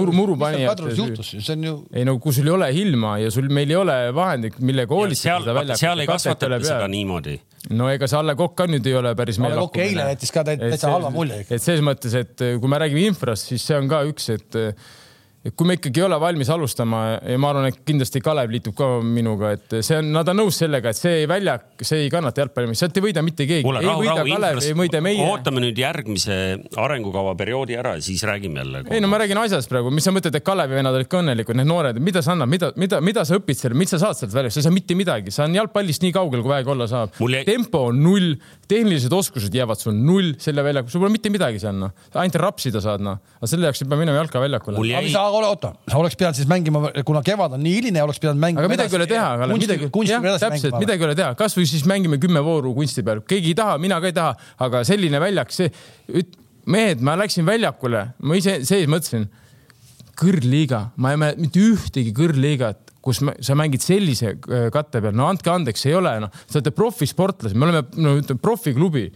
[0.00, 0.74] muru, murupanija.
[1.20, 1.74] see on ju.
[1.92, 5.42] ei no kui sul ei ole ilma ja sul, meil ei ole vahendit, millega hoolitseda
[5.44, 5.84] seda väljakut.
[5.84, 7.36] seal ei kasvatata seda niimoodi.
[7.76, 9.38] no ega see Alle Kokk ka nüüd ei ole päris.
[9.42, 11.44] Alle Kokk eile jättis ka täitsa halva mulje.
[11.46, 14.82] et selles mõttes, et kui me räägime infrast, siis see on ka üks, et et
[15.40, 18.88] kui me ikkagi ei ole valmis alustama ja ma arvan, et kindlasti Kalev liitub ka
[19.00, 22.76] minuga, et see on, nad on nõus sellega, et see väljak, see ei kannata jalgpalli,
[22.76, 23.64] sealt ei võida mitte keegi.
[23.64, 25.22] ei rahu, võida rahu, Kalev, ei võida meie.
[25.24, 26.36] ootame nüüd järgmise
[26.76, 28.82] arengukava perioodi ära ja siis räägime jälle.
[28.92, 31.56] ei no ma räägin asjast praegu, mis sa mõtled, et Kalevi vennad olid ka õnnelikud,
[31.56, 34.36] need noored, mida sa annad, mida, mida, mida sa õpid seal, mis sa saad sealt
[34.36, 37.16] välja, sa ei saa mitte midagi, sa on jalgpallist nii kaugel, kui vähegi olla saab
[37.16, 37.46] Jäi...
[37.48, 38.34] tempo on null,
[38.68, 42.84] tehnilised oskused jäävad sul null selle väljaku, sul pole mitte midagi seal noh, ainult rapsida
[42.84, 44.84] saad noh, aga selle jaoks sa pead minema jalkaväljakule.
[44.90, 45.08] Jäi...
[45.32, 48.64] oota, oleks pidanud siis mängima, kuna kevad on nii hiline, oleks pidanud mängima.
[48.64, 52.20] aga midagi ei ole teha, midagi, jah, täpselt, midagi ei ole teha, kasvõi siis mängime
[52.22, 54.34] kümme vooru kunsti peal, keegi ei taha, mina ka ei taha,
[54.66, 55.70] aga selline väljak, see,
[56.70, 59.26] mehed, ma läksin väljakule, ma ise sees mõtlesin,
[60.20, 65.16] kõrgliiga, ma ei mäleta mitte ühtegi kõrgliigat, kus me, sa mängid sellise äh, katte peal,
[65.16, 69.08] no andke andeks, ei ole noh, te olete profisportlased, me oleme no ütleme profiklubi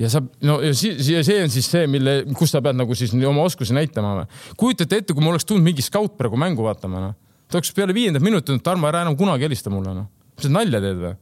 [0.00, 3.44] ja sa, no ja see on siis see, mille, kus sa pead nagu siis oma
[3.44, 4.40] oskusi näitama või?
[4.60, 7.18] kujutate ette, kui mul oleks tulnud mingi skaut praegu mängu vaatama, noh.
[7.48, 10.08] ta oleks peale viiendat minutit öelnud, Tarmo, ära enam kunagi helista mulle, noh.
[10.36, 11.14] mis sa nalja teed või?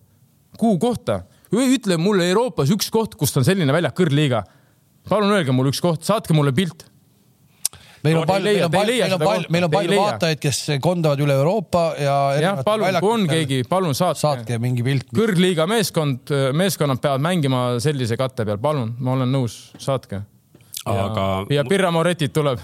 [0.61, 1.23] kuhu kohta?
[1.51, 4.45] ütle mulle Euroopas üks koht, kus on selline väljak, kõrgliiga.
[5.11, 6.87] palun öelge mulle üks koht, saatke mulle pilt
[8.07, 12.17] meil on palju, meil on palju, meil on palju, vaatajaid, kes kondavad üle Euroopa ja.
[12.41, 14.23] jah, palun, kui on keegi, palun saatke.
[14.25, 15.09] saatke mingi pilt.
[15.17, 20.25] kõrgliiga meeskond, meeskonnad peavad mängima sellise katte peal, palun, ma olen nõus, saatke
[20.89, 21.25] aga.
[21.53, 22.61] ja Pirra Moretit tuleb.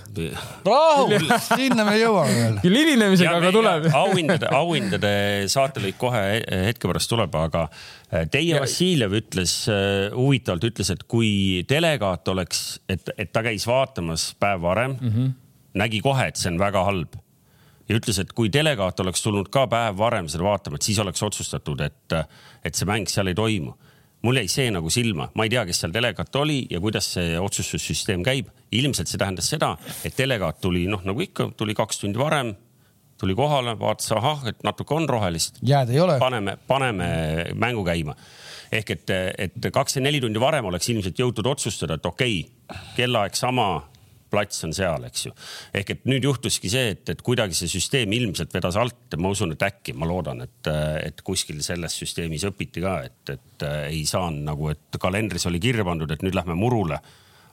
[0.64, 2.56] rahu, sinna me jõuame veel.
[2.62, 3.88] küll hilinemisega, aga tuleb.
[3.96, 5.12] auhindade, auhindade
[5.52, 6.22] saatelõik kohe
[6.68, 12.64] hetke pärast tuleb, aga äh, teie Vassiljev ütles uh, huvitavalt, ütles, et kui delegaat oleks,
[12.88, 15.32] et, et ta käis vaatamas päev varem mm, -hmm.
[15.82, 17.20] nägi kohe, et see on väga halb
[17.86, 21.22] ja ütles, et kui delegaat oleks tulnud ka päev varem seda vaatama, et siis oleks
[21.22, 22.16] otsustatud, et,
[22.64, 23.76] et see mäng seal ei toimu
[24.26, 27.36] mul jäi see nagu silma, ma ei tea, kes seal delegaat oli ja kuidas see
[27.40, 28.50] otsustussüsteem käib.
[28.74, 32.50] ilmselt see tähendas seda, et delegaat tuli noh, nagu ikka, tuli kaks tundi varem,
[33.20, 35.60] tuli kohale, vaatas, ahah, et natuke on rohelist.
[35.62, 36.18] jääd ei ole.
[36.18, 37.08] paneme, paneme
[37.54, 38.16] mängu käima.
[38.72, 43.38] ehk et, et kakskümmend neli tundi varem oleks ilmselt jõutud otsustada, et okei okay,, kellaaeg
[43.38, 43.86] sama,
[44.36, 45.34] plats on seal, eks ju.
[45.80, 49.56] ehk et nüüd juhtuski see, et, et kuidagi see süsteem ilmselt vedas alt, ma usun,
[49.56, 50.72] et äkki, ma loodan, et,
[51.02, 55.86] et kuskil selles süsteemis õpiti ka, et, et ei saanud nagu, et kalendris oli kirja
[55.86, 57.00] pandud, et nüüd lähme murule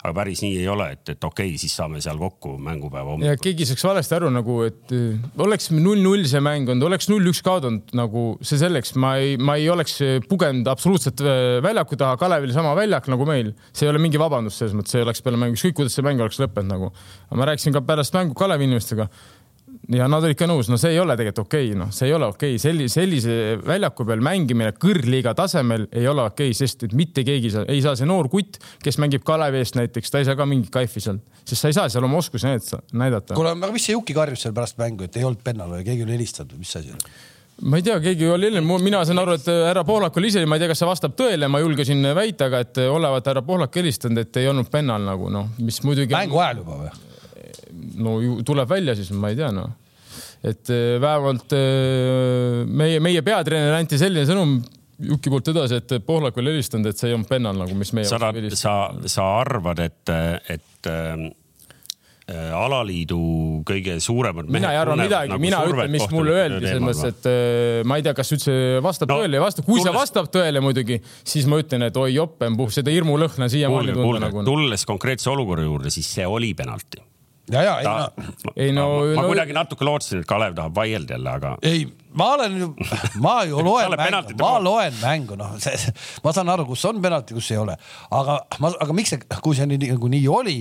[0.04, 3.30] aga päris nii ei ole, et, et okei okay,, siis saame seal kokku mängupäeva hommikul.
[3.32, 4.94] ja keegi saaks valesti aru nagu, et
[5.46, 9.70] oleks null-null see mäng olnud, oleks null-üks kaotanud nagu see selleks, ma ei, ma ei
[9.72, 9.96] oleks
[10.28, 13.54] pugenud absoluutselt äh, väljaku taha, Kalevil sama väljak nagu meil.
[13.72, 16.20] see ei ole mingi vabandus selles mõttes, see oleks peale mängu, ükskõik kuidas see mäng
[16.24, 16.92] oleks lõppenud nagu.
[17.32, 19.08] ma rääkisin ka pärast mängu Kalevi inimestega
[19.92, 22.16] ja nad olid ka nõus, no see ei ole tegelikult okei okay,, noh, see ei
[22.16, 23.36] ole okei okay., sellise, sellise
[23.68, 27.66] väljaku peal mängimine kõrgliiga tasemel ei ole okei okay,, sest et mitte keegi ei saa,
[27.72, 30.72] ei saa see noor kutt, kes mängib Kalevi eest näiteks, ta ei saa ka mingit
[30.74, 33.36] kaifi seal, sest sa ei saa seal oma oskusi näidata.
[33.36, 36.08] kuule, aga mis see Juki karjus seal pärast mängu, et ei olnud pennal või keegi
[36.08, 37.16] oli helistanud või mis asi oli?
[37.70, 40.58] ma ei tea, keegi oli enne, mina saan aru, et härra Pohlak oli ise, ma
[40.58, 44.24] ei tea, kas see vastab tõele, ma julgesin väita, aga et olevat härra Pohlak helistanud,
[44.24, 46.16] et ei olnud pennal nagu noh, mis muidugi.
[46.16, 46.94] mängu ajal juba või?
[48.00, 49.74] No tuleb välja siis, ma ei tea noh.
[50.44, 54.62] et äh, vähemalt äh, meie, meie peatreener anti selline sõnum
[55.04, 58.06] Juki poolt edasi, et Pohlak oli helistanud, et see ei olnud pennal nagu, mis meie.
[58.08, 58.20] sa,
[58.56, 58.74] sa,
[59.10, 60.12] sa arvad, et,
[60.54, 63.20] et äh, alaliidu
[63.68, 67.28] kõige suuremad mina ei arva midagi nagu, mina ütlen, mis mulle öeldi, selles mõttes, et
[67.28, 69.66] äh, ma ei tea, kas üldse vastab no, tõele või ei vasta.
[69.66, 69.90] kui tulles...
[69.90, 71.00] see vastab tõele muidugi,
[71.34, 74.46] siis ma ütlen, et oi jopenpuh, seda hirmulõhna siiamaani tunda nagu.
[74.48, 77.04] tulles konkreetse olukorra juurde, siis see oli penalti
[77.52, 78.52] ja, ja ei no.
[78.56, 78.86] ei no.
[78.90, 81.54] ma, ma no, kuidagi natuke lootsin, et Kalev tahab vaielda jälle, aga.
[81.62, 81.86] ei,
[82.20, 82.70] ma olen ju,
[83.24, 87.36] ma ju loen mängu, ma loen mängu, noh, see, ma saan aru, kus on penalti,
[87.38, 87.78] kus ei ole,
[88.12, 90.60] aga ma, aga miks see, kui see nii nagu nii oli,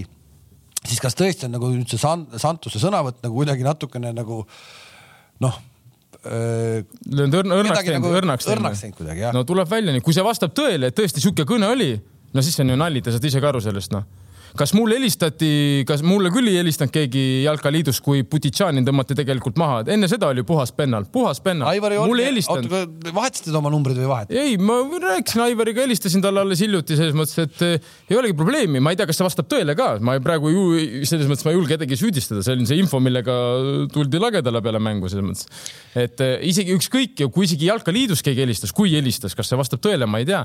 [0.83, 4.43] siis kas tõesti on nagu nüüd see Santuse sõnavõtt nagu kuidagi natukene nagu
[5.43, 5.61] noh
[6.23, 9.33] löönud õrnaks teinud, nagu õrnaks teinud kuidagi jah.
[9.35, 11.95] no tuleb välja nii, kui see vastab tõele, et tõesti sihuke kõne oli,
[12.31, 14.07] no siis on ju nali, te saate ise ka aru sellest noh
[14.59, 15.51] kas mulle helistati,
[15.89, 20.45] kas mulle küll ei helistanud keegi jalkaliidus, kui Putitšanin tõmmati tegelikult maha, enne seda oli
[20.47, 21.81] puhas pennal, puhas pennal.
[22.05, 22.69] mulle ei helistanud.
[23.15, 24.35] vahetasite oma numbrid või vahet?
[24.35, 28.83] ei, ma rääkisin Aivariga, helistasin talle alles hiljuti selles mõttes, et eh, ei olegi probleemi,
[28.83, 30.67] ma ei tea, kas see vastab tõele ka, ma praegu ju
[31.09, 33.39] selles mõttes ma ei julge kedagi süüdistada, see on see info, millega
[33.95, 35.65] tuldi lagedale peale mängu selles mõttes.
[35.97, 40.09] et eh, isegi ükskõik, kui isegi jalkaliidus keegi helistas, kui helistas, kas see vastab tõele,
[40.09, 40.45] ma ei tea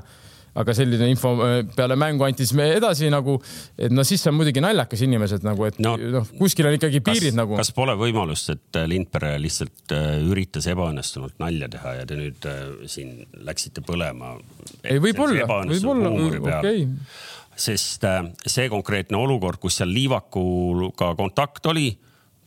[0.58, 3.38] aga selline info äh, peale mängu anti siis me edasi nagu,
[3.78, 7.02] et no siis see on muidugi naljakas inimesed nagu, et noh no, kuskil on ikkagi
[7.06, 7.58] piirid kas, nagu.
[7.60, 9.96] kas pole võimalust, et Lindpere lihtsalt
[10.28, 12.50] üritas ebaõnnestunult nalja teha ja te nüüd
[12.90, 14.36] siin läksite põlema?
[14.84, 18.06] ei, võib-olla, võib-olla, okei okay sest
[18.46, 21.90] see konkreetne olukord, kus seal liivakuga kontakt oli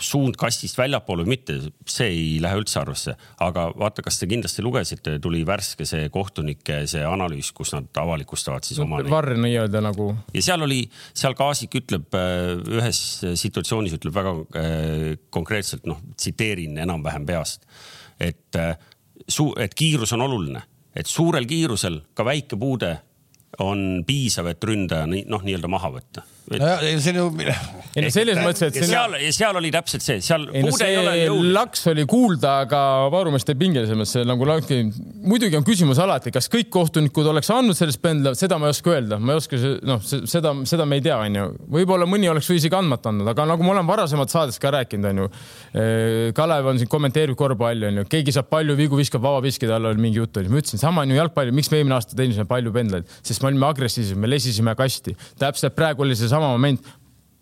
[0.05, 1.57] suund kastist väljapoole või mitte,
[1.89, 3.15] see ei lähe üldse arvesse.
[3.45, 8.67] aga vaata, kas te kindlasti lugesite, tuli värske see kohtunike see analüüs, kus nad avalikustavad
[8.67, 9.03] siis oma.
[9.11, 10.11] varr nii-öelda nagu.
[10.35, 10.83] ja seal oli,
[11.15, 13.03] seal Kaasik ütleb äh, ühes
[13.43, 17.69] situatsioonis ütleb väga äh, konkreetselt, noh, tsiteerin enam-vähem peast,
[18.21, 18.75] et äh,
[19.29, 20.65] su-, et kiirus on oluline,
[20.97, 22.97] et suurel kiirusel ka väike puude
[23.61, 26.25] on piisav, et ründaja noh, nii-öelda maha võtta
[26.59, 27.53] nojah, see on ju.
[27.95, 28.79] ei no selles mõttes, et.
[28.87, 30.49] seal, seal oli täpselt see, seal.
[30.55, 32.81] ei no see laks oli kuulda, aga
[33.13, 34.81] Vaarumeeste pingelisemas, see nagu langi.
[35.31, 38.95] muidugi on küsimus alati, kas kõik kohtunikud oleks andnud sellest pendla, seda ma ei oska
[38.95, 41.47] öelda, ma ei oska, noh, seda, seda me ei tea, onju.
[41.79, 45.31] võib-olla mõni oleks isegi andmata andnud, aga nagu ma olen varasemalt saades ka rääkinud, onju.
[45.71, 50.03] Eh, Kalev on siin kommenteerib korvpalli, onju, keegi saab palju vigu, viskab vabaviskide alla, oli
[50.03, 50.51] mingi jutt oli.
[50.51, 53.53] ma ütlesin, sama on ju jalgpalli, miks me eelmine aasta teenisime palju pendlaid, sest me
[53.53, 55.15] olime agressiivsed, me lesisime kasti.
[55.39, 56.88] täpselt praegu oli seesama sama moment,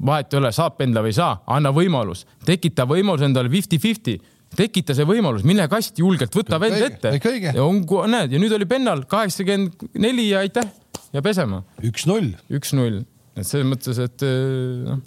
[0.06, 4.18] vahet ei ole, saab pendla või ei saa, anna võimalus, tekita võimalus endale fifty-fifty
[4.56, 7.12] tekita see võimalus, mine kasti julgelt, võta vend ette.
[7.52, 10.70] ja on, näed ja nüüd oli pennal kaheksakümmend neli ja aitäh
[11.12, 11.60] ja pesema.
[11.84, 12.32] üks-null.
[12.56, 13.02] üks-null,
[13.36, 15.04] et selles mõttes, et eh, noh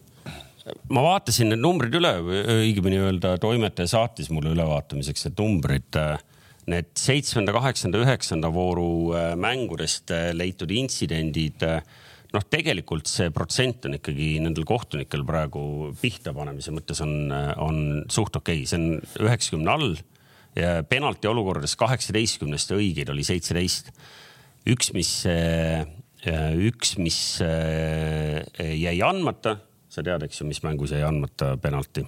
[0.93, 2.11] ma vaatasin need numbrid üle,
[2.61, 6.01] õigemini öelda, toimetaja saatis mulle ülevaatamiseks need numbrid.
[6.69, 9.09] Need seitsmenda, kaheksanda, üheksanda vooru
[9.41, 11.65] mängudest leitud intsidendid
[12.31, 15.63] noh, tegelikult see protsent on ikkagi nendel kohtunikel praegu
[15.99, 19.91] pihta panemise mõttes on, on suht okei okay., see on üheksakümne all
[20.57, 23.91] ja penalti olukordades kaheksateistkümnest õigeid oli seitseteist.
[24.67, 25.11] üks, mis,
[26.67, 29.57] üks, mis jäi andmata,
[29.91, 32.05] sa tead, eks ju, mis mängus jäi andmata penalti?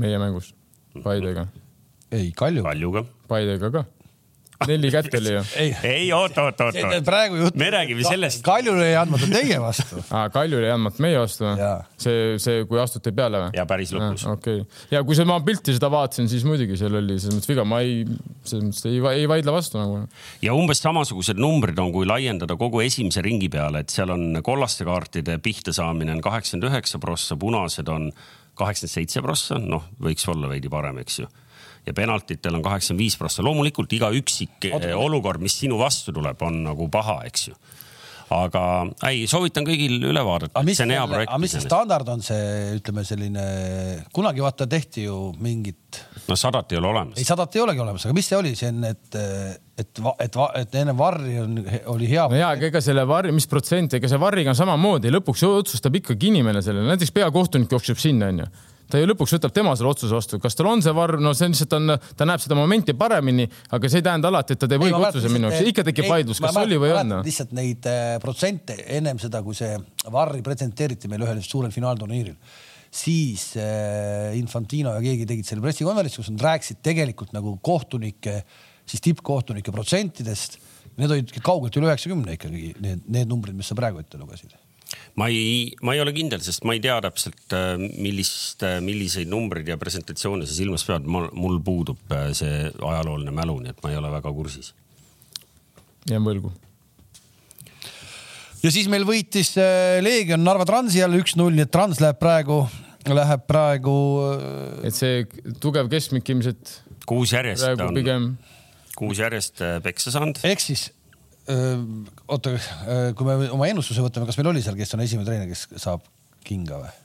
[0.00, 0.54] meie mängus,
[1.04, 1.48] Paidega.
[2.12, 2.64] ei, Kalju.
[2.64, 3.04] Kaljuga.
[3.28, 3.88] Paidega ka
[4.68, 5.42] neli kätt oli ju.
[5.56, 7.04] ei, oot, oot, oot, oot.
[7.04, 7.56] praegu jutt.
[7.56, 8.42] me räägime sellest.
[8.44, 11.68] Kaljule ei andmata teie vastu aa, Kaljule ei andmata meie vastu või?
[12.00, 13.54] see, see, kui astuti peale või?
[13.56, 14.26] ja päris lõpus.
[14.28, 17.52] okei okay., ja kui see ma pilti seda vaatasin, siis muidugi seal oli selles mõttes
[17.52, 18.04] viga, ma ei,
[18.44, 20.02] selles mõttes ei, ei vaidle vastu nagu.
[20.44, 24.84] ja umbes samasugused numbrid on, kui laiendada kogu esimese ringi peale, et seal on kollaste
[24.88, 28.10] kaartide pihta saamine on kaheksakümmend üheksa prossa, punased on
[28.60, 31.30] kaheksakümmend seitse prossa, noh, võiks olla veidi parem, eks ju
[31.86, 33.44] ja penaltitel on kaheksakümmend viis prossa.
[33.46, 37.56] loomulikult iga üksik Oota, olukord, mis sinu vastu tuleb, on nagu paha, eks ju
[38.30, 38.62] aga
[39.08, 40.62] ei, soovitan kõigil üle vaadata.
[40.70, 41.30] see on hea projekt.
[41.32, 43.44] aga mis see standard on, see ütleme selline,
[44.14, 46.00] kunagi vaata tehti ju mingit.
[46.28, 47.18] no sadat ei ole olemas.
[47.18, 49.18] ei, sadat ei olegi olemas, aga mis see oli, see on, et,
[49.82, 51.58] et, et, et enne varri on,
[51.96, 52.28] oli hea.
[52.30, 55.98] no ja, aga ega selle varri, mis protsent, ega see varriga on samamoodi, lõpuks otsustab
[55.98, 58.50] ikkagi inimene selle, näiteks peakohtunik jookseb sinna, onju
[58.90, 61.48] ta ju lõpuks võtab tema selle otsuse vastu, kas tal on see varr, no see
[61.48, 64.68] on lihtsalt on, ta näeb seda momenti paremini, aga see ei tähenda alati, et ta
[64.70, 67.18] teeb õige otsuse minu jaoks, ikka tekib vaidlus, kas oli või on.
[67.26, 69.76] lihtsalt neid äh, protsente ennem seda, kui see
[70.12, 72.38] varri presenteeriti meil ühel suurel finaalturniiril,
[72.90, 78.40] siis äh, Infantino ja keegi tegid selle pressikonverentsi, kus nad rääkisid tegelikult nagu kohtunike,
[78.90, 80.58] siis tippkohtunike protsentidest.
[80.98, 84.58] Need olid kaugelt üle üheksakümne ikkagi need, need numbrid, mis sa praegu ette lugesid
[85.14, 89.30] ma ei, ma ei ole kindel, sest ma ei tea täpselt, äh, millist, äh, milliseid
[89.30, 91.06] numbreid ja presentatsioone sa silmas pead.
[91.06, 94.74] mul puudub äh, see ajalooline mälu, nii et ma ei ole väga kursis.
[96.10, 96.52] jään võlgu.
[98.62, 99.56] ja siis meil võitis
[100.00, 102.62] Leegion Narva Transi jälle üks-null, nii et Trans läheb praegu,
[103.08, 103.96] läheb praegu.
[104.86, 105.26] et see
[105.60, 106.78] tugev keskmik ilmselt.
[107.06, 108.32] kuus järjest on, pigem...
[108.96, 110.40] kuus järjest peksa saanud.
[110.46, 110.90] ehk siis
[111.48, 112.56] oota,
[113.16, 116.04] kui me oma ennustuse võtame, kas meil oli seal, kes on esimene treener, kes saab
[116.46, 116.98] kinga või?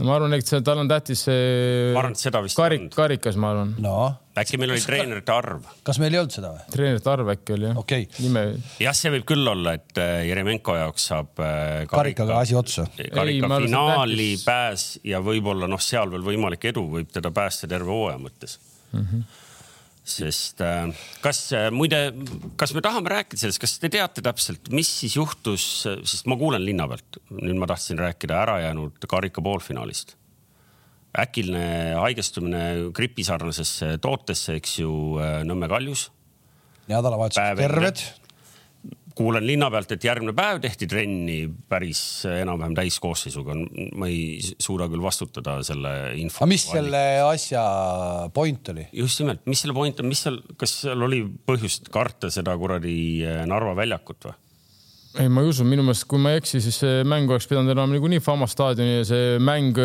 [0.00, 1.40] no ma arvan, et see, tal on tähtis see.
[1.94, 3.74] ma arvan, et seda vist karik, karikas, ma arvan.
[3.84, 3.96] no.
[4.40, 5.66] äkki meil oli treenerite arv?
[5.86, 6.62] kas meil ei olnud seda või?
[6.72, 8.06] treenerite arv äkki oli jah okay..
[8.24, 8.44] nime.
[8.80, 12.86] jah, see võib küll olla, et äh, Jeremenko jaoks saab karika, karikaga asi otsa.
[12.96, 17.92] karika ei, finaali pääs ja võib-olla noh, seal veel võimalik edu võib teda päästa terve
[17.92, 18.58] hooaja mõttes
[18.92, 19.04] mm.
[19.04, 19.46] -hmm
[20.10, 20.88] sest äh,
[21.24, 22.10] kas äh, muide,
[22.60, 26.64] kas me tahame rääkida sellest, kas te teate täpselt, mis siis juhtus, sest ma kuulen
[26.64, 30.16] linna pealt, nüüd ma tahtsin rääkida ärajäänud karika poolfinaalist.
[31.18, 36.10] äkiline haigestumine gripisarnasesse tootesse, eks ju, äh, Nõmme kaljus.
[36.88, 38.19] nädalavahetusel terved
[39.16, 43.56] kuulen linna pealt, et järgmine päev tehti trenni päris enam-vähem täiskoosseisuga.
[43.98, 46.42] ma ei suuda küll vastutada selle info.
[46.44, 47.64] aga mis selle asja
[48.34, 48.86] point oli?
[48.92, 52.96] just nimelt, mis selle point on, mis seal, kas seal oli põhjust karta seda kuradi
[53.26, 54.38] eh, Narva väljakut või?
[55.18, 57.72] Ei, ma ei usu, minu meelest, kui ma ei eksi, siis see mäng oleks pidanud
[57.72, 59.78] enam niikuinii Fama staadioni ja see mäng,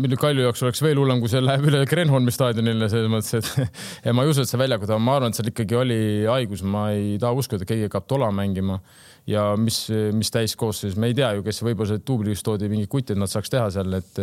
[0.00, 3.68] mille Kalju jaoks oleks veel hullem, kui see läheb üle Kreenholmi staadionile, selles mõttes, et
[4.06, 6.86] ja ma ei usu, et see väljakul, ma arvan, et seal ikkagi oli haigus, ma
[6.96, 8.80] ei taha uskuda, et keegi hakkab tola mängima
[9.28, 9.84] ja mis,
[10.16, 13.30] mis täiskoosseis, me ei tea ju, kes võib-olla see duublis toodi mingi kuti, et nad
[13.30, 14.18] saaks teha seal, et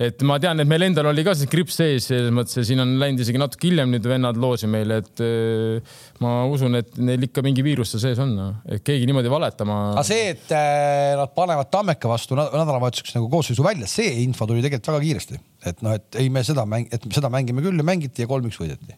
[0.00, 2.94] et ma tean, et meil endal oli ka see krips sees, selles mõttes, siin on
[3.00, 5.22] läinud isegi natuke hiljem nüüd vennad loosi meile, et
[6.24, 8.32] ma usun, et neil ikka mingi viirus seal sees on,
[8.64, 9.80] et keegi niimoodi valetama.
[9.92, 14.64] aga see, et äh, nad panevad Tammeka vastu nädalavahetuseks nagu koosseisu välja, see info tuli
[14.64, 17.86] tegelikult väga kiiresti, et noh, et ei, me seda mäng, et seda mängime küll ja
[17.86, 18.96] mängiti ja kolm-üks võideti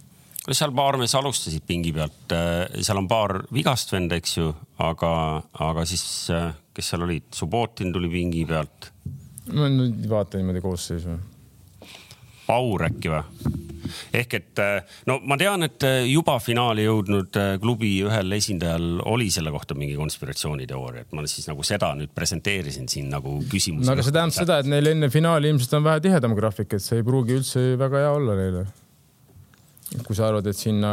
[0.51, 4.51] seal paar mees alustasid pingi pealt, äh, seal on paar vigast venda, eks ju,
[4.82, 5.12] aga,
[5.68, 8.90] aga siis, äh, kes seal olid, Subbotin tuli pingi pealt.
[9.53, 11.18] ma nüüd vaatan niimoodi koosseisu.
[12.47, 13.22] Paur äkki või?
[14.14, 19.51] ehk et äh, no ma tean, et juba finaali jõudnud klubi ühel esindajal oli selle
[19.55, 23.86] kohta mingi konspiratsiooniteooria, et ma siis nagu seda nüüd presenteerisin siin nagu küsimuse.
[23.86, 26.82] no aga see tähendab seda, et neil enne finaali ilmselt on vähe tihedam graafik, et
[26.82, 28.70] see ei pruugi üldse väga hea olla neile
[30.07, 30.93] kui sa arvad, et sinna,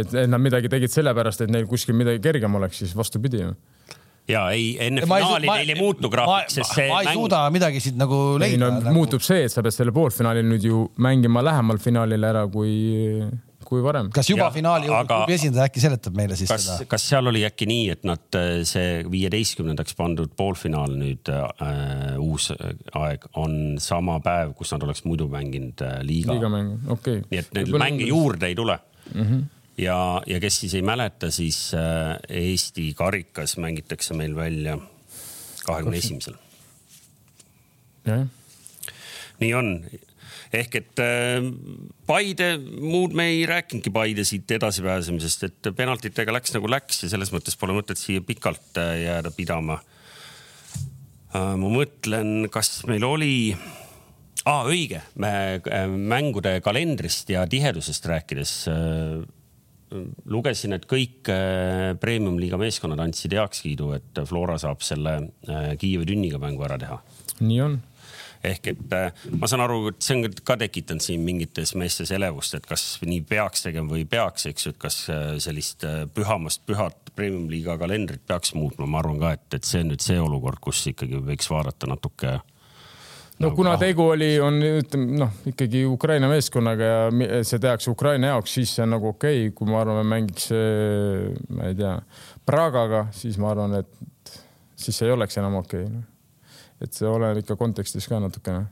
[0.00, 3.54] et, et nad midagi tegid sellepärast, et neil kuskil midagi kergem oleks, siis vastupidi ju
[4.28, 6.86] ja ei, enne ja finaali neil ei muutu graafik, sest see.
[6.88, 7.18] ma ei mäng...
[7.18, 8.60] suuda midagi siit nagu leida.
[8.62, 8.94] No, nagu...
[8.96, 12.72] muutub see, et sa pead selle poolfinaalil nüüd ju mängima lähemal finaalile ära, kui
[13.68, 14.10] kui varem.
[14.14, 15.22] kas juba ja, finaali aga...
[15.34, 16.88] esindaja äkki seletab meile siis kas, seda?
[16.90, 22.50] kas seal oli äkki nii, et nad, äh, see viieteistkümnendaks pandud poolfinaal nüüd äh, uus
[22.52, 26.36] aeg on sama päev, kus nad oleks muidu mänginud äh, liiga.
[26.36, 27.28] liigamängu, okei okay..
[27.30, 28.78] nii et neid mänge juurde ei tule
[29.12, 29.26] mm.
[29.26, 29.44] -hmm
[29.78, 34.78] ja, ja kes siis ei mäleta, siis äh, Eesti karikas mängitakse meil välja
[35.64, 36.36] kahekümne esimesel.
[39.40, 39.70] nii on
[40.58, 41.44] ehk et äh,
[42.08, 47.32] Paide, muud me ei rääkinudki Paide siit edasipääsemisest, et penaltitega läks nagu läks ja selles
[47.34, 49.78] mõttes pole mõtet siia pikalt äh, jääda pidama.
[51.34, 53.36] Äh, ma mõtlen, kas meil oli
[54.44, 58.52] ah,, õige, mängude kalendrist ja tihedusest rääkides
[60.26, 61.28] lugesin, et kõik
[62.02, 65.20] premium-liiga meeskonnad andsid heakskiidu, et Flora saab selle
[65.78, 66.98] Kiievi tünniga mängu ära teha.
[67.40, 67.78] nii on
[68.48, 72.56] ehk et äh, ma saan aru, et see on ka tekitanud siin mingites meestes elevust,
[72.58, 76.04] et kas nii peaks tegema või ei peaks, eks ju, et kas äh, sellist äh,
[76.14, 80.18] pühamast pühat premium-liiga kalendrit peaks muutma, ma arvan ka, et, et see on nüüd see
[80.20, 85.84] olukord, kus ikkagi võiks vaadata natuke no nagu kuna tegu oli, on ütleme noh, ikkagi
[85.90, 89.82] Ukraina meeskonnaga ja see tehakse Ukraina jaoks, siis see on nagu okei okay., kui ma
[89.82, 90.50] arvan, mängiks,
[91.54, 91.98] ma ei tea,
[92.44, 94.34] Pragaga, siis ma arvan, et
[94.76, 96.13] siis ei oleks enam okei okay, no
[96.84, 98.64] et see oleneb ikka kontekstis ka natukene.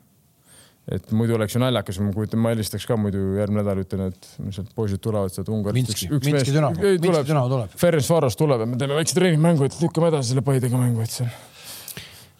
[0.93, 4.27] et muidu oleks ju naljakas, ma kujutan, ma helistaks ka muidu järgmine nädal, ütlen, et
[4.51, 5.93] sealt poisid tulevad sealt Ungarist.
[6.03, 6.09] Minski,
[6.51, 7.77] Dünamo, Minski Dünamo tuleb.
[7.79, 11.15] Ferenc Varos tuleb ja me teeme väikse treeningmängu, et lükkame edasi selle Paidega mängu, et
[11.15, 11.31] seal.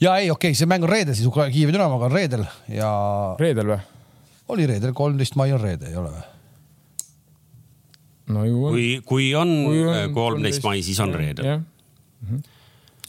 [0.03, 2.43] ja ei, okei okay,, see mäng on reedel siis Kiievi Dünamoga on reedel
[2.73, 2.91] ja.
[3.39, 3.81] reedel või?
[4.57, 6.25] oli reedel, kolmteist mai on reede, ei ole või?
[8.35, 8.75] no ju on.
[8.75, 9.55] kui, kui on
[10.17, 11.55] kolmteist mai, siis on reedel.
[11.55, 11.63] mm
[12.27, 12.52] -hmm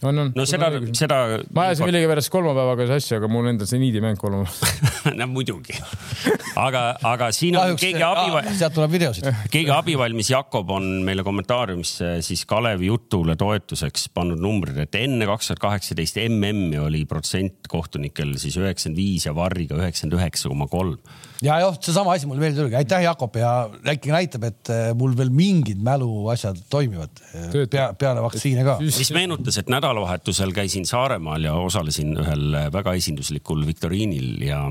[0.04, 0.32] on, on.
[0.36, 1.20] no seda, seda.
[1.56, 5.76] ma ajasin millegipärast kolmapäevaga sassi, aga mul endal see niidimäng kolmapäeval no muidugi.
[6.60, 8.60] aga, aga siin on Kahjuks, keegi abivalmis.
[8.62, 9.30] sealt tuleb videosid.
[9.54, 15.51] keegi abivalmis Jakob on meile kommentaariumisse siis Kalevi jutule toetuseks pannud numbrid, et enne kaks
[15.51, 20.99] tuhat kaheksateist MM-i oli protsent kohtunikel siis üheksakümmend viis ja Varriga üheksakümmend üheksa koma kolm
[21.42, 23.36] ja jah, seesama asi mulle meeldis muidugi, aitäh, Jakob!
[23.40, 23.54] Ja
[23.94, 28.78] äkki näitab, et äh, mul veel mingid mäluasjad toimivad äh, pea, peale vaktsiine ka.
[28.84, 34.66] mis meenutas, et nädalavahetusel käisin Saaremaal ja osalesin ühel äh, väga esinduslikul viktoriinil ja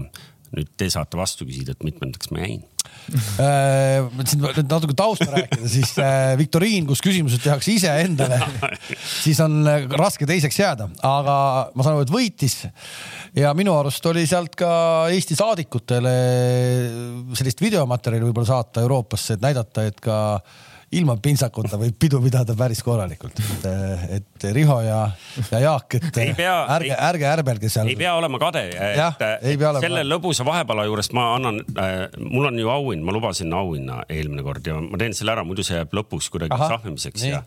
[0.52, 2.62] nüüd te saate vastu küsida, et mitmendaks ma jäin.
[3.06, 5.94] Siin nüüd natuke tausta rääkida, siis
[6.40, 8.40] viktoriin, kus küsimused tehakse iseendale,
[9.22, 9.62] siis on
[9.96, 11.36] raske teiseks jääda, aga
[11.72, 12.58] ma saan aru, et võitis.
[13.38, 14.72] Ja minu arust oli sealt ka
[15.14, 16.16] Eesti saadikutele
[17.38, 20.18] sellist videomaterjali võib-olla saata Euroopasse, et näidata, et ka
[20.98, 23.38] ilma pintsakuta võib pidu pidada päris korralikult.
[23.40, 23.66] et,
[24.18, 25.00] et Riho ja,
[25.50, 27.90] ja Jaak, et pea, ärge, ärge ärbelge seal.
[27.92, 28.64] ei pea olema kade.
[29.84, 34.44] selle lõbusa vahepala juurest ma annan äh,, mul on ju auhind, ma lubasin auhinna eelmine
[34.46, 37.42] kord ja ma teen selle ära, muidu see jääb lõpuks kuidagi sahmimiseks ja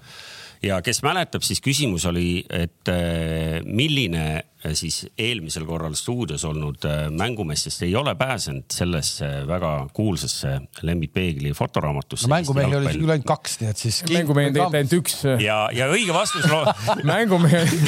[0.63, 6.85] ja kes mäletab, siis küsimus oli, et äh, milline äh, siis eelmisel korral stuudios olnud
[6.87, 12.35] äh, mängumeestest ei ole pääsenud sellesse väga kuulsasse Lembit Peegli fotoraamatusse no,.
[12.35, 14.01] mängumehi oli küll ainult kaks, nii et siis.
[14.11, 15.17] mängumehi on tegelikult ainult üks.
[15.43, 16.63] ja, ja õige vastus no...
[17.13, 17.81] mängumehi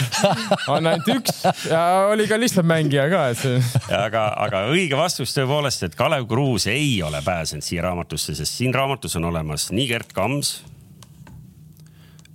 [0.73, 3.59] on ainult üks ja oli ka lihtsalt mängija ka, et see.
[3.97, 8.75] aga, aga õige vastus tõepoolest, et Kalev Kruus ei ole pääsenud siia raamatusse, sest siin
[8.75, 10.57] raamatus on olemas nii Gerd Kams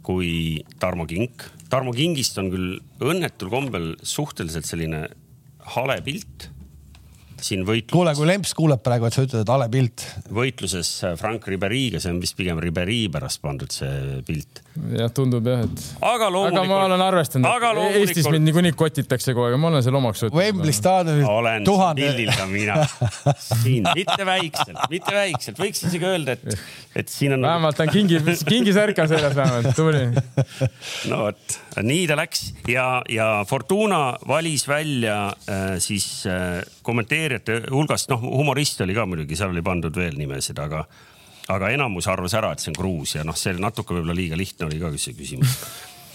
[0.02, 1.46] kui Tarmo Kink.
[1.70, 2.72] Tarmo Kingist on küll
[3.02, 5.06] õnnetul kombel suhteliselt selline
[5.76, 6.50] hale pilt
[7.46, 7.92] siin võitluses.
[7.92, 10.04] kuule, kui Lemps kuuleb praegu, et sa ütled, et hale pilt.
[10.32, 14.62] võitluses äh, Frank Riberiga, see on vist pigem Riberi pärast pandud see pilt.
[14.96, 15.86] jah, tundub jah, et.
[16.00, 16.60] aga loomulikult.
[16.62, 18.12] aga ma olen arvestanud, et loomulikult...
[18.12, 20.38] Eestis mind niikuinii kotitakse kogu aeg ma olen selle omaks võtnud.
[20.38, 22.06] Wembley staadionil olen tuhande...
[22.06, 22.78] pildil ka mina
[23.62, 26.64] siin, mitte väikselt, mitte väikselt, võiks isegi öelda, et,
[27.02, 27.46] et siin on.
[27.46, 30.06] vähemalt on kingi, kingisärk on seljas vähemalt, tubli.
[31.10, 35.18] no vot, nii ta läks ja, ja Fortuna valis välja
[35.48, 40.58] äh, siis äh, kommenteerijate hulgast, noh, humorist oli ka muidugi, seal oli pandud veel nimesid,
[40.62, 40.84] aga,
[41.52, 44.68] aga enamus arvas ära, et see on Kruus ja noh, see natuke võib-olla liiga lihtne
[44.68, 45.56] oli ka see küsimus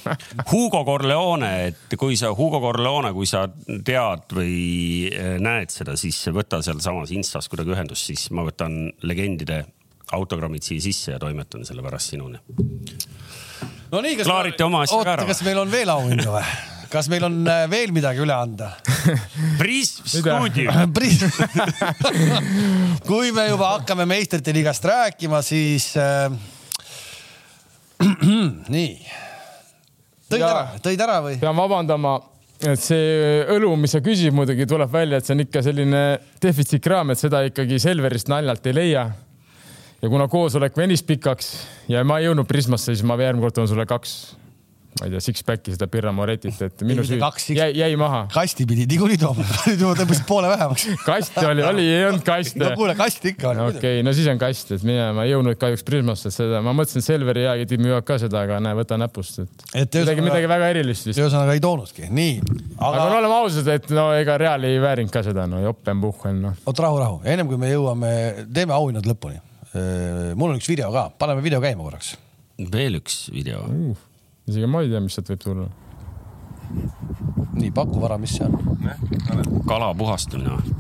[0.52, 6.20] Hugo Corleone, et kui sa, Hugo Corleone, kui sa tead või eh, näed seda, siis
[6.34, 9.64] võta sealsamas Instas kuidagi ühendust, siis ma võtan legendide
[10.16, 12.40] autogrammid siia sisse ja toimetan selle pärast sinuni.
[13.92, 15.28] no nii, kas klaarite oma asja ka ära?
[15.28, 16.48] kas meil on veel auhindu või?
[16.92, 18.72] kas meil on äh, veel midagi üle anda?
[19.62, 20.72] Prism stuudio
[23.10, 26.32] kui me juba hakkame meistrite liigast rääkima, siis äh...
[28.76, 28.90] nii.
[30.30, 31.38] tõid ja, ära, tõid ära või?
[31.42, 32.18] pean vabandama,
[32.62, 36.04] et see õlu, mis sa küsid, muidugi tuleb välja, et see on ikka selline
[36.44, 39.08] defitsiitkraam, et seda ikkagi Selverist naljalt ei leia.
[40.02, 41.54] ja kuna koosolek venis pikaks
[41.90, 44.20] ja ma ei jõudnud Prismasse, siis ma järgmine kord toon sulle kaks
[44.98, 47.20] ma ei tea, six-pack'i seda Birra Moretit, et minu süü
[47.56, 48.24] jäi, jäi maha.
[48.34, 49.46] kasti pidi niikuinii tooma,
[50.00, 50.88] tõmbasid poole vähemaks.
[51.06, 52.60] kast oli, oli, ei olnud kaste.
[52.62, 53.64] no kuule, kast ikka oli.
[53.68, 56.74] okei okay,, no siis on kast, et mina, ma ei jõudnud kahjuks Prismasse seda, ma
[56.78, 60.52] mõtlesin, et Selveri jäägid müüvad ka seda, aga näe, võta näpust, et, et midagi, midagi
[60.52, 61.22] väga erilist vist.
[61.22, 62.40] ühesõnaga ei toonudki, nii.
[62.80, 66.42] aga, aga no oleme ausad, et no ega Real ei väärinud ka seda, no jopenpuhhen,
[66.48, 66.58] noh.
[66.66, 68.14] oot, rahu, rahu, ennem kui me jõuame,
[68.54, 69.44] teeme auhinnad lõpuni.
[70.34, 72.16] mul on üks video ka, paneme video käima korraks.
[72.58, 74.06] veel üks video uh
[74.48, 75.68] isegi ma ei tea, mis sealt võib tulla.
[77.58, 78.56] nii, paku vara, mis see on?
[79.68, 80.76] kala puhastamine või?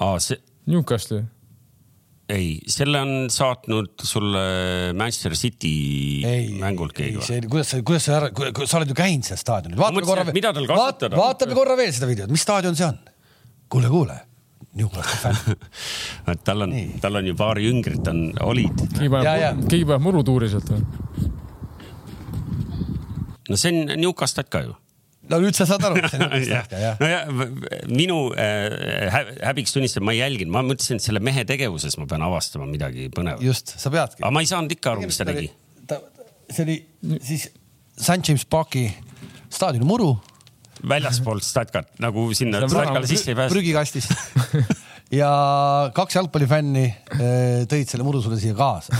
[0.00, 0.40] aa, see.
[0.70, 1.24] Newcastle'i?
[2.32, 4.44] ei, selle on saatnud sulle
[4.96, 5.74] Manchester City
[6.24, 7.48] ei, mängult keegi või?
[7.52, 8.30] kuidas sa, kuidas sa ära,
[8.64, 9.80] sa oled ju käinud seal staadionil.
[9.80, 11.18] vaatame korra veel.
[11.18, 13.02] vaatame korra veel seda videot, mis staadion see on?
[13.68, 14.22] kuule, kuule
[14.74, 15.58] Newcastle fänn
[16.32, 16.72] et tal on,
[17.02, 18.86] tal on ju paar jüngrit on, olid.
[18.96, 20.80] keegi paneb, keegi paneb murutuuri sealt või?
[23.50, 24.74] no see on Newcastle ka ju
[25.30, 27.00] no nüüd sa saad aru, mis see Newcastle jah.
[27.00, 27.20] no ja
[27.88, 32.24] minu äh, häbiks tunnistan, ma ei jälginud, ma mõtlesin, et selle mehe tegevuses ma pean
[32.26, 33.44] avastama midagi põnevat.
[33.44, 34.22] just, sa peadki.
[34.24, 35.50] aga ma ei saanud ikka aru, mis ta tegi.
[36.50, 36.78] see oli
[37.22, 37.48] siis
[37.94, 38.88] St James Parki
[39.54, 40.16] staadioni muru
[40.88, 43.54] väljaspoolt Statkat, nagu sinna Statkale sisse ei pääse.
[43.54, 44.14] prügikastist
[45.20, 45.30] ja
[45.94, 48.96] kaks jalgpallifänni eh, tõid selle muru sulle siia kaasa.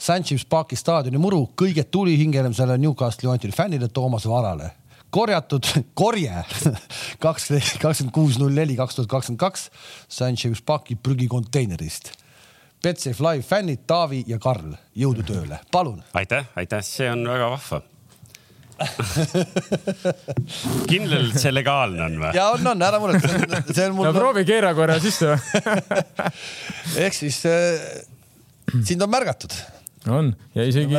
[0.00, 4.70] Sanchez Parki staadioni muru, kõige tulihingelisem selle Newcastle Unitedi fännile Toomas Varale
[5.10, 5.66] korjatud,
[6.00, 6.44] korje
[7.24, 9.68] kakskümmend kuus, null neli, kaks tuhat kakskümmend kaks
[10.08, 12.14] Sanchez Parki prügikonteinerist.
[12.80, 16.00] Betsafe Live fännid Taavi ja Karl, jõudu tööle, palun.
[16.16, 17.82] aitäh, aitäh, see on väga vahva
[20.90, 22.30] kindel, et see legaalne on või?
[22.36, 23.28] ja on, on, ära muretse,
[23.74, 24.04] see on mul.
[24.08, 25.34] no proovi keera korra sisse
[27.04, 27.80] ehk siis äh,
[28.86, 29.52] sind on märgatud.
[30.08, 30.26] on
[30.56, 30.94] ja isegi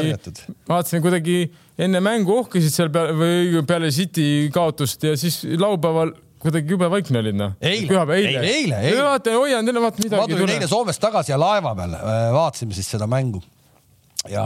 [0.70, 1.38] vaatasin kuidagi
[1.82, 6.10] enne mängu ohkasid seal peale või peale City kaotust ja siis laupäeval
[6.42, 7.52] kuidagi jube vaikne olid noh.
[7.62, 9.02] pühapäev, eile, eile, eile.
[9.06, 10.22] vaata, hoian teile, vaata midagi.
[10.22, 12.04] ma tulin eile Soomest tagasi ja laeva peal äh,
[12.34, 13.42] vaatasime siis seda mängu
[14.30, 14.46] ja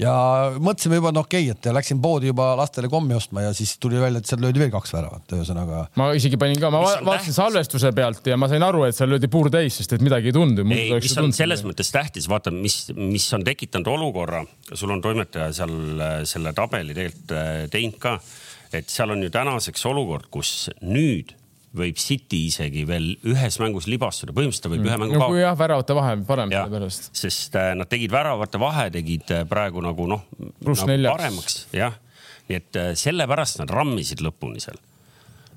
[0.00, 0.12] ja
[0.56, 4.00] mõtlesime juba, no okei okay,, et läksin poodi juba lastele kommi ostma ja siis tuli
[4.00, 5.84] välja, et seal löödi veel kaks väravat, ühesõnaga.
[6.00, 9.30] ma isegi panin ka, ma vaatasin salvestuse pealt ja ma sain aru, et seal löödi
[9.32, 10.66] puurtäis, sest et midagi ei tundu.
[10.74, 15.50] ei, mis on selles mõttes tähtis, vaata, mis, mis on tekitanud olukorra, sul on toimetaja
[15.56, 18.16] seal äh, selle tabeli tegelikult äh, teinud ka,
[18.76, 21.34] et seal on ju tänaseks olukord, kus nüüd
[21.76, 24.90] võib City isegi veel ühes mängus libastuda, põhimõtteliselt ta võib mm.
[24.90, 25.42] ühe mängu no, kaotada.
[25.44, 27.10] jah, väravate vahe parem selle pärast.
[27.16, 31.94] sest äh, nad tegid väravate vahe, tegid äh, praegu nagu noh, nagu paremaks, jah.
[32.48, 34.80] nii et äh, sellepärast nad rammisid lõpuni seal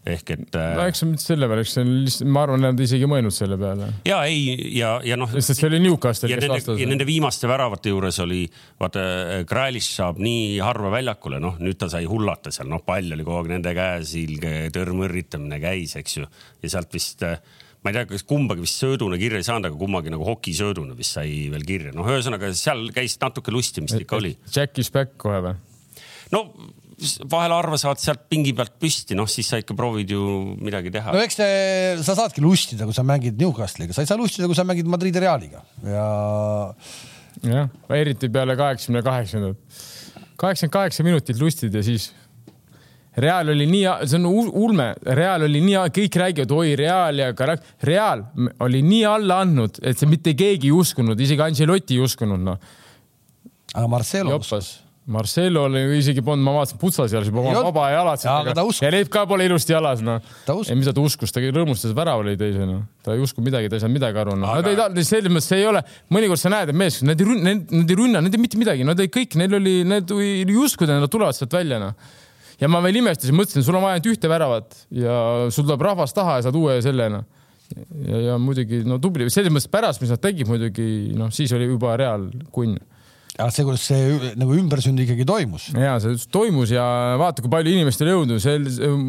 [0.03, 0.55] ehk et.
[0.59, 3.07] Äh, no eks see mitte selle peale, eks see on lihtsalt, ma arvan, nad isegi
[3.07, 3.89] ei mõelnud selle peale.
[4.07, 4.43] ja ei
[4.75, 5.31] ja, ja noh.
[5.37, 6.81] sest see oli Newcastle, kes vastas.
[6.81, 8.43] ja nende viimaste väravate juures oli,
[8.81, 9.05] vaata,
[9.49, 13.41] Grälis saab nii harva väljakule, noh, nüüd ta sai hullata seal, noh, pall oli kogu
[13.41, 16.27] aeg nende käes, ilge tõrmõrritamine käis, eks ju.
[16.63, 17.23] ja sealt vist
[17.83, 21.17] ma ei tea, kas kumbagi vist sööduna kirja ei saanud, aga kummagi nagu hokisööduna vist
[21.17, 21.95] sai veel kirja.
[21.95, 24.35] noh, ühesõnaga seal käis natuke lustimist ikka oli.
[24.51, 25.59] Jack is back kohe või?
[26.33, 26.47] no
[27.29, 30.23] vahel harva saad sealt pingi pealt püsti, noh siis sa ikka proovid ju
[30.61, 31.13] midagi teha.
[31.15, 31.47] no eks te,
[32.05, 35.21] sa saadki lustida, kui sa mängid Newcastle'iga, sa ei saa lustida, kui sa mängid Madridi
[35.23, 36.07] Realiga ja
[37.43, 39.79] jah, eriti peale kaheksakümne kaheksandat.
[40.37, 42.11] kaheksakümmend kaheksa minutit lustid ja siis
[43.17, 47.67] Real oli nii, see on ulme, Real oli nii, kõik räägivad, oi Real ja Karak-,
[47.85, 48.23] Real
[48.65, 52.57] oli nii alla andnud, et see mitte keegi ei uskunud, isegi Ancelotti ei uskunud, noh.
[53.75, 58.21] aga Marcelo uskus Marcelo oli isegi polnud, ma vaatasin putsas jalas juba oma vaba jalad.
[58.79, 60.23] ja need ka pole ilusti jalas, noh.
[60.63, 62.85] ei, mida ta uskus, ta rõõmustas, värav oli teise, noh.
[63.03, 64.53] ta ei uskunud midagi, ta ei saanud midagi aru, noh.
[64.55, 65.83] Nad ei tahtnud, selles mõttes see ei ole,
[66.13, 68.87] mõnikord sa näed, et mees, nad ei rünna, nad ei rünna, nad ei mitte midagi,
[68.87, 72.15] nad ei kõik, neil oli, need ei uskunud, et nad tulevad sealt välja, noh.
[72.63, 75.19] ja ma veel imestasin, mõtlesin, sul on vaja ainult ühte väravat ja
[75.51, 77.27] sul tuleb rahvas taha ja saad uue selle, noh
[78.07, 80.87] ja, ja muidugi no tubli, selles mõttes pärast, mis nad tegid muidugi,
[81.17, 82.77] noh, siis oli juba Real kunn
[83.33, 85.69] aga see, kuidas see nagu ümbersünd ikkagi toimus?
[85.73, 86.83] ja see toimus ja
[87.17, 88.59] vaata, kui palju inimestel jõudu, see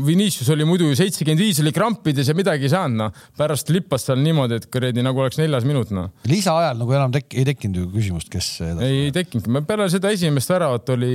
[0.06, 3.26] Vinicius oli muidu seitsekümmend viis oli krampides ja midagi ei saanud, noh.
[3.36, 6.08] pärast lippas seal niimoodi, et kuradi nagu oleks neljas minut, noh.
[6.30, 8.48] lisaajal nagu enam tek-, ei tekkinud ju küsimust, kes.
[8.64, 11.14] ei, ei tekkinudki, peale seda esimest väravat oli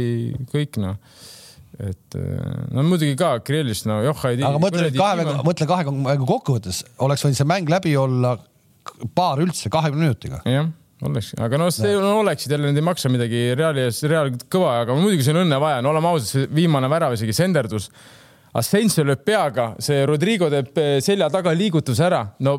[0.54, 1.00] kõik, noh
[1.80, 2.16] et
[2.76, 4.50] no muidugi ka Kirillist, no joh, ei tea.
[4.50, 8.36] aga mõtle kahe, mõtle kahe kokkuvõttes, oleks võinud see mäng läbi olla
[9.16, 10.44] paar üldse kahekümne minutiga.
[10.46, 10.68] jah
[11.08, 14.80] oleks, aga noh, see no, oleksid jälle, need ei maksa midagi, Reali ees, Real kõva,
[14.84, 17.90] aga muidugi see on õnne vaja, no oleme ausad, see viimane värav isegi senderdus.
[18.60, 22.58] Asensio lööb peaga, see Rodrigo teeb eh, selja taga liigutuse ära, no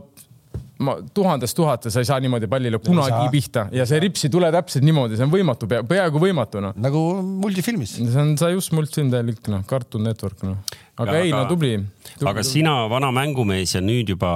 [0.80, 4.48] ma tuhandest tuhate, sa ei saa niimoodi pallile kunagi pihta ja see rips ei tule
[4.54, 6.76] täpselt niimoodi, see on võimatu, peaaegu võimatu noh.
[6.80, 7.02] nagu
[7.42, 7.98] multifilmis.
[7.98, 10.56] see on, sa just multfilm täielik noh, Cartoon Network noh.
[10.96, 11.74] aga ja, ei, no tubli,
[12.14, 12.30] tubli.
[12.32, 14.30] aga sina, vana mängumees ja nüüd juba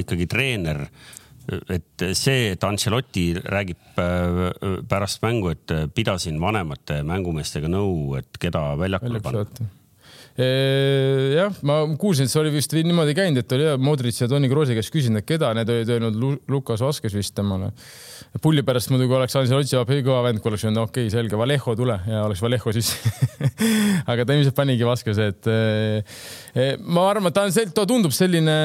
[0.00, 0.86] ikkagi treener
[1.50, 4.42] et see, et Ancelotti räägib äh,
[4.88, 9.46] pärast mängu, et pidasin vanemate mängumeestega nõu, et keda väljakule panna
[10.38, 14.76] jah, ma kuulsin, et see oli vist niimoodi käinud, et oli Modric ja Toni Kroosi
[14.78, 16.16] käest küsinud, et keda need olid öelnud
[16.52, 17.72] Lukas Vaskes vist temale.
[18.40, 21.74] pulli pärast muidugi oleks Ancelotti juba kõva vend, kui oleks öelnud, okei okay,, selge, Vallejo
[21.76, 22.94] tule ja oleks Vallejo siis
[24.10, 28.56] aga ta ilmselt panigi Vaskese, et ma arvan, et ta on, ta tundub selline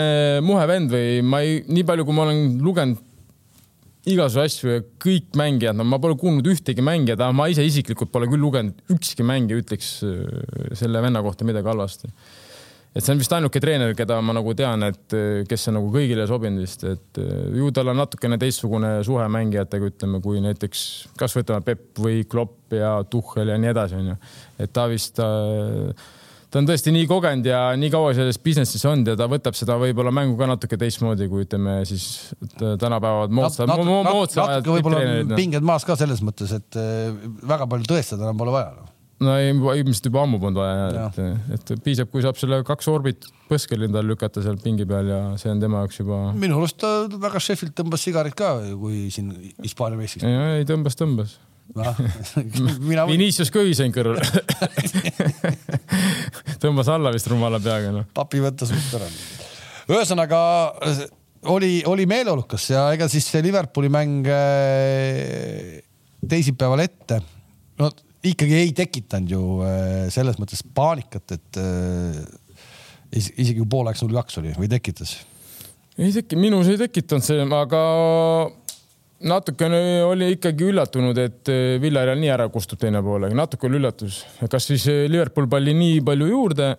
[0.46, 3.04] muhe vend või ma ei, nii palju, kui ma olen lugenud
[4.08, 8.30] igasugu asju ja kõik mängijad, no ma pole kuulnud ühtegi mängijat, ma ise isiklikult pole
[8.32, 10.20] küll lugenud, ükski mängija ütleks äh,
[10.78, 12.12] selle venna kohta midagi halvasti.
[12.98, 15.92] et see on vist ainuke treener, keda ma nagu tean, et äh, kes on nagu
[15.94, 20.86] kõigile sobinud vist, et äh, ju tal on natukene teistsugune suhe mängijatega, ütleme, kui näiteks
[21.20, 24.18] kas võtame Pepp või Klopp ja Tuhhel ja nii edasi, onju.
[24.64, 26.08] et ta vist äh,
[26.58, 29.78] ta on tõesti nii kogenud ja nii kaua selles business'is olnud ja ta võtab seda
[29.78, 35.04] võib-olla mängu ka natuke teistmoodi, kui ütleme siis tänapäevad moodsad nat, nat, moodsad nat, võib-olla
[35.22, 35.38] noh.
[35.38, 37.14] pinged maas ka selles mõttes, et äh,
[37.46, 38.88] väga palju tõestada enam pole vaja no
[39.28, 43.30] no ei, ilmselt juba ammu polnud vaja, et, et piisab, kui saab selle kaks orbit
[43.50, 46.22] põskel endale lükata seal pingi peal ja see on tema jaoks juba.
[46.38, 50.26] minu arust ta väga Sheffield tõmbas sigarit ka, kui siin Hispaania meistriks.
[50.26, 51.38] ei, tõmbas, tõmbas
[51.76, 51.94] no,
[52.90, 53.06] mina...
[53.12, 54.22] Vinicius ka ühisein kõrval
[56.64, 58.04] tõmbas alla vist rumala peaga no..
[58.16, 59.08] papi võttis suht ära.
[59.92, 60.42] ühesõnaga
[61.54, 65.80] oli, oli meeleolukas ja ega siis see Liverpooli mäng äh,
[66.28, 67.22] teisipäeval ette,
[67.80, 67.92] no
[68.28, 72.22] ikkagi ei tekitanud ju äh, selles mõttes paanikat, et äh,
[73.18, 75.18] isegi kui pooleks null kaks oli või tekitas?
[75.98, 77.84] ei teki-, minus ei tekitanud see, aga
[79.26, 84.22] natukene oli ikkagi üllatunud, et eh, Villareal nii ära kustub teine poole, natuke oli üllatus,
[84.50, 86.76] kas siis eh, Liverpool palli nii palju juurde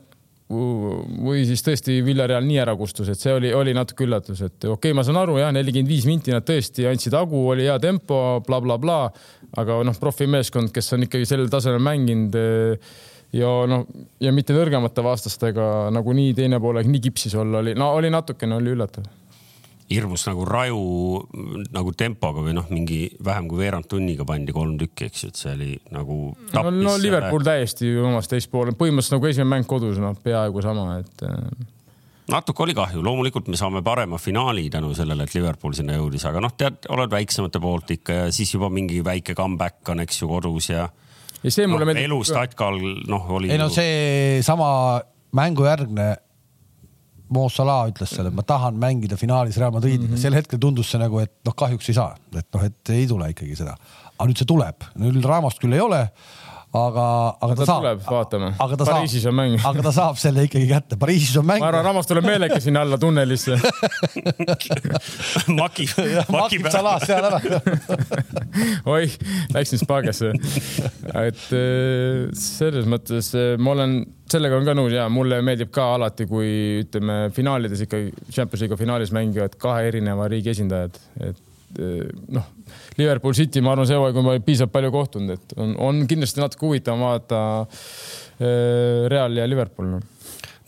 [0.49, 4.71] või siis tõesti Villareal nii ära kustus, et see oli, oli natuke üllatus, et okei
[4.73, 8.17] okay,, ma saan aru jah, nelikümmend viis minti nad tõesti andsid hagu, oli hea tempo
[8.47, 8.99] bla,, blablabla,
[9.61, 12.97] aga noh, profimeeskond, kes on ikkagi sellel tasemel mänginud eh,
[13.37, 13.85] ja noh,
[14.25, 18.57] ja mitte nõrgemate vastastega nagunii teine pool aeg nii kipsis olla oli, no oli natukene
[18.57, 19.05] oli üllatav
[19.89, 20.81] hirmus nagu raju
[21.73, 25.41] nagu tempoga või noh, mingi vähem kui veerand tunniga pandi kolm tükki, eks ju, et
[25.41, 26.19] see oli nagu.
[26.55, 27.57] no, no Liverpool selle...
[27.63, 31.67] täiesti omast teist poole, põhimõtteliselt nagu esimene mäng kodus, noh, peaaegu sama, et äh,
[32.35, 36.45] natuke oli kahju, loomulikult me saame parema finaali tänu sellele, et Liverpool sinna jõudis, aga
[36.45, 40.29] noh, tead, oled väiksemate poolt ikka ja siis juba mingi väike comeback on, eks ju,
[40.29, 40.85] kodus ja.
[41.43, 42.11] ja see mulle no, meeldib.
[42.11, 43.53] elu Statkal, noh, oli.
[43.55, 44.71] ei no seesama
[45.39, 46.13] mängujärgne
[47.35, 50.23] Mo Salah ütles seal, et ma tahan mängida finaalis Real Madridiga mm, -hmm.
[50.23, 53.31] sel hetkel tundus see nagu, et noh, kahjuks ei saa, et noh, et ei tule
[53.35, 53.77] ikkagi seda.
[54.19, 56.09] aga nüüd see tuleb, nüüd Ramost küll ei ole
[56.77, 57.05] aga,
[57.41, 57.81] aga ta, ta saab.
[57.81, 58.51] tuleb, vaatame.
[58.59, 59.55] Pariisis saab, on mäng.
[59.71, 61.63] aga ta saab selle ikkagi kätte, Pariisis on mäng.
[61.63, 63.57] ma arvan, Ramos tuleb meelega sinna alla tunnelisse
[65.61, 65.95] makib,
[66.35, 67.41] makib salas seal ära
[68.95, 69.17] oih,
[69.57, 70.35] läksin spaagasse.
[71.25, 73.99] et äh, selles mõttes äh, ma olen,
[74.29, 78.85] sellega olen ka nõus ja mulle meeldib ka alati, kui ütleme finaalides ikkagi, Champions League'i
[78.85, 81.01] finaalis mängivad kahe erineva riigi esindajad,
[81.31, 81.45] et
[81.77, 82.47] noh,
[82.97, 86.65] Liverpool City, ma arvan, see hooaeg on piisavalt palju kohtunud, et on, on kindlasti natuke
[86.65, 87.41] huvitavam vaadata
[89.13, 90.01] Real ja Liverpool no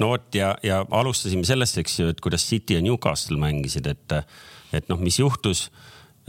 [0.01, 4.17] no vot ja, ja alustasime sellest, eks ju, et kuidas City ja Newcastle mängisid, et,
[4.77, 5.69] et noh, mis juhtus.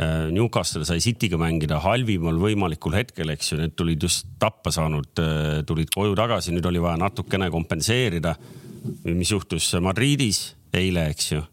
[0.02, 5.24] Äh, Newcastle sai City'ga mängida halvimal võimalikul hetkel, eks ju, need tulid just tappa saanud,
[5.68, 8.36] tulid koju tagasi, nüüd oli vaja natukene kompenseerida.
[9.04, 11.44] mis juhtus Madridis eile, eks ju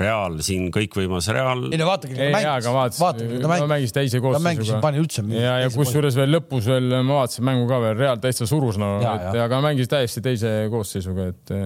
[0.00, 1.66] Real siin kõikvõimas Real.
[1.68, 4.80] ei no vaadake, ta mängis, vaadake, ta mängis, mängis teise koosseisuga.
[4.84, 5.24] pani üldse.
[5.36, 8.94] ja, ja kusjuures veel lõpus veel ma vaatasin mängu ka veel, Real täitsa surus no,
[9.02, 11.56] et aga mängis täiesti teise koosseisuga, et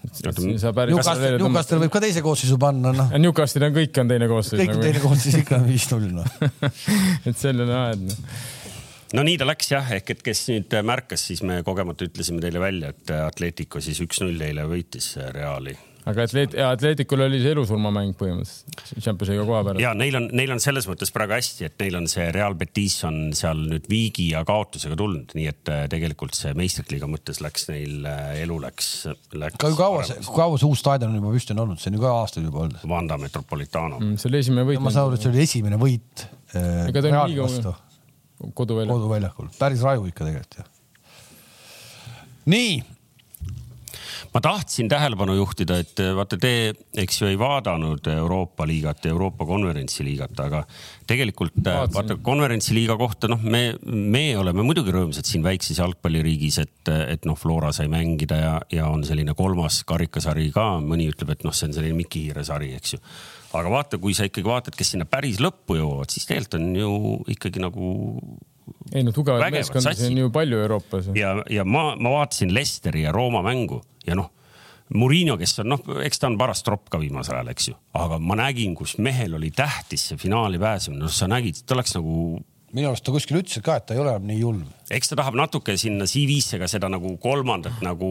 [0.00, 3.10] Newcastle, Newcastle võib ka teise koosseisu panna, noh.
[3.20, 4.62] Newcastle on kõik on teine koosseis.
[4.62, 4.86] kõik on nagu.
[4.86, 6.38] teine koosseis ikka viis-null, noh.
[7.28, 8.24] et selline aed, noh
[9.16, 12.62] no nii ta läks jah, ehk et kes nüüd märkas, siis me kogemata ütlesime teile
[12.62, 15.74] välja, et Atletico siis üks-null eile võitis Reali
[16.08, 19.80] aga Atleet-, Atleetikul oli see elusurmamäng põhimõtteliselt, Champions'iga koha peal.
[19.82, 22.96] ja neil on, neil on selles mõttes praegu hästi, et neil on see Real Betis
[23.08, 27.42] on seal nüüd viigi ja kaotusega tulnud, nii et äh, tegelikult see meistrite liiga mõttes
[27.44, 28.90] läks neil äh, elu läks,
[29.36, 29.60] läks.
[29.60, 31.98] kui kaua see, kui kaua see uus staadion on juba püsti on olnud, see on
[31.98, 32.86] ju ka aastaid juba olnud.
[32.94, 34.20] Vanda Metropolitano mm,.
[34.20, 34.80] see oli esimene võit.
[34.82, 36.24] ma saan aru, et see oli esimene võit
[36.54, 36.86] äh,.
[36.88, 37.74] ega ta on nii kaua.
[38.56, 38.94] koduväljakul.
[38.96, 40.72] koduväljakul, päris raju ikka tegelikult jah.
[42.56, 42.80] nii
[44.34, 46.52] ma tahtsin tähelepanu juhtida, et eh, vaata, te,
[47.02, 50.62] eks ju, ei vaadanud Euroopa liigat Euroopa konverentsiliigat, aga
[51.10, 51.96] tegelikult eh, Vaatsin.
[51.96, 57.38] vaata konverentsiliiga kohta, noh, me, me oleme muidugi rõõmsad siin väikses jalgpalliriigis, et, et noh,
[57.38, 61.70] Flora sai mängida ja, ja on selline kolmas karikasari ka, mõni ütleb, et noh, see
[61.70, 63.04] on selline Miki Hiire sari, eks ju
[63.50, 66.92] aga vaata, kui sa ikkagi vaatad, kes sinna päris lõppu jõuavad, siis tegelikult on ju
[67.34, 67.88] ikkagi nagu
[68.94, 71.10] ei no tugevaid meeskondi on ju palju Euroopas.
[71.18, 74.30] ja, ja ma, ma vaatasin Lesteri ja Rooma mängu ja noh,
[74.90, 78.18] Murillo, kes on noh, eks ta on paras tropp ka viimasel ajal, eks ju, aga
[78.18, 82.40] ma nägin, kus mehel oli tähtis see finaali pääsemine, noh, sa nägid, ta oleks nagu
[82.74, 84.66] minu arust ta kuskil ütles ka, et ta ei ole enam nii julm.
[84.94, 88.10] eks ta tahab natuke sinna CV-sse ka seda nagu kolmandat nagu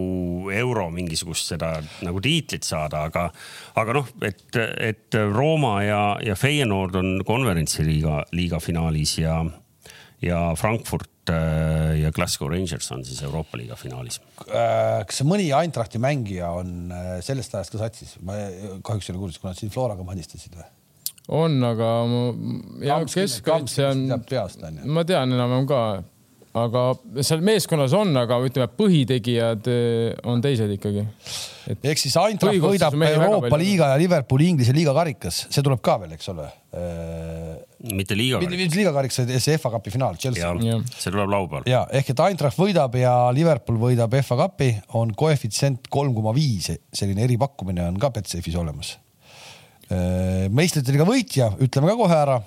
[0.55, 1.73] euro mingisugust seda
[2.05, 3.29] nagu tiitlit saada, aga,
[3.79, 9.39] aga noh, et, et Rooma ja, ja Feyenoord on konverentsiliiga, liiga finaalis ja,
[10.23, 14.19] ja Frankfurt Äh, ja Glasgow Rangers on siis Euroopa liiga finaalis.
[14.47, 18.15] Äh, kas mõni Eintrachti mängija on äh, sellest ajast ka satsis?
[18.25, 18.38] ma
[18.86, 20.69] kahjuks ei ole kuulnud, kuna nad siin Floraga madistasid või?
[21.39, 21.89] on, aga
[22.82, 24.07] ja keskkaitse on,
[24.89, 25.82] ma tean enam-vähem ka
[26.57, 26.86] aga
[27.21, 29.69] seal meeskonnas on, aga ütleme, põhitegijad
[30.32, 31.05] on teised ikkagi.
[31.77, 36.17] ehk siis Eintracht võidab Euroopa liiga ja Liverpooli Inglise liiga karikas, see tuleb ka veel,
[36.17, 36.49] eks ole.
[36.70, 38.59] Mitte liiga karikas.
[38.61, 40.51] mitte liiga karikas, see FA Cupi finaal, Chelsea.
[40.93, 41.65] see tuleb laupäeval.
[41.70, 46.70] ja ehk et Eintracht võidab ja Liverpool võidab FA Cupi, on koefitsient kolm koma viis,
[46.93, 48.97] selline eripakkumine on ka Betsafe'is olemas.
[49.89, 52.39] Äh, meistrite liiga võitja, ütleme ka kohe ära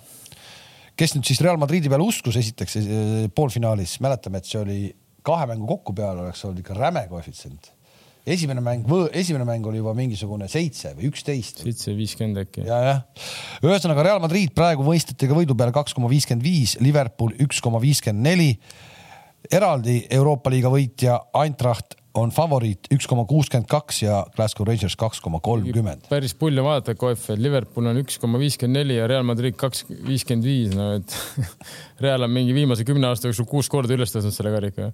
[0.99, 4.81] kes nüüd siis Real Madridi peale uskus, esiteks eh, poolfinaalis, mäletame, et see oli
[5.27, 7.72] kahe mängu kokku peale oleks olnud ikka räme koefitsient.
[8.27, 11.65] Esimene mäng, esimene mäng oli juba mingisugune seitse või üksteist.
[11.65, 12.67] seitse viiskümmend äkki.
[12.69, 13.01] ja, jah.
[13.65, 18.29] ühesõnaga Real Madrid praegu võistletega võidu peale kaks koma viiskümmend viis, Liverpool üks koma viiskümmend
[18.29, 18.53] neli.
[19.51, 25.21] eraldi Euroopa liiga võitja Eintracht on favoriit üks koma kuuskümmend kaks ja Glasgow Rangers kaks
[25.25, 26.07] koma kolmkümmend.
[26.13, 29.59] päris pull on vaadata koefi, et Liverpool on üks koma viiskümmend neli ja Real Madrid
[29.59, 31.19] kaks viiskümmend viis, no et
[32.05, 34.93] Real on mingi viimase kümne aasta jooksul kuus korda üles tõstnud selle karika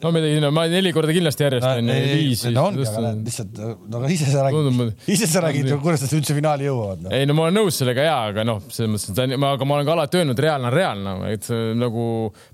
[0.00, 2.44] no midagi sinna, ma neli korda kindlasti järjest on ju, viis.
[2.54, 6.14] no ongi, aga lihtsalt, no aga ise sa räägid, ise sa räägid ju, kuidas nad
[6.20, 7.14] üldse finaali jõuavad no..
[7.16, 9.78] ei no ma olen nõus sellega ja, aga noh, selles mõttes, et ma, aga ma
[9.78, 12.06] olen ka alati öelnud, reaalne on reaalne, et nagu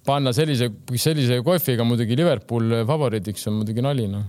[0.07, 4.27] panna sellise, sellise kohviga muidugi Liverpool favoriidiks on muidugi nali noh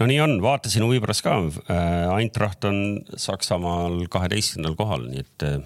[0.00, 1.36] no nii on, vaatasin huvi pärast ka.
[1.72, 5.58] Äh, Eintracht on Saksamaal kaheteistkümnendal kohal, nii et äh,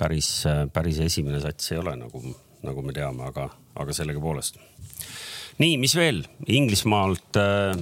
[0.00, 2.22] päris, äh, päris esimene sats ei ole nagu,
[2.66, 3.48] nagu me teame, aga
[3.78, 4.58] aga sellegipoolest.
[5.62, 6.22] nii, mis veel?
[6.46, 7.78] Inglismaalt äh,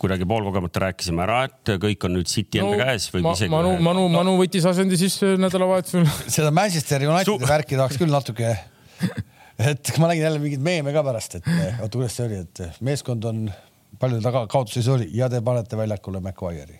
[0.00, 3.52] kuidagi poolkogemata rääkisime ära, et kõik on nüüd City enda no, käes või ma, isegi.
[3.52, 6.08] Manu, Manu no., Manu võttis asendi siis äh, nädalavahetusel.
[6.38, 7.52] seda Manchester Unitedi Su...
[7.52, 8.54] värki tahaks küll natuke
[9.58, 12.62] et ma nägin jälle mingeid meeme ka pärast, et äh, oota, kuidas see oli, et
[12.64, 13.46] äh, meeskond on
[14.00, 16.76] palju taga kaotuses oli ja te panete väljakule McGuire'i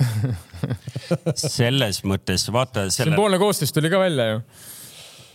[1.59, 3.13] selles mõttes vaata selle....
[3.13, 4.43] sümboolne koosseis tuli ka välja ju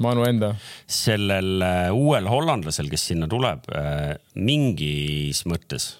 [0.04, 0.54] Manu enda.
[0.90, 5.94] sellel äh, uuel hollandlasel, kes sinna tuleb, äh, mingis mõttes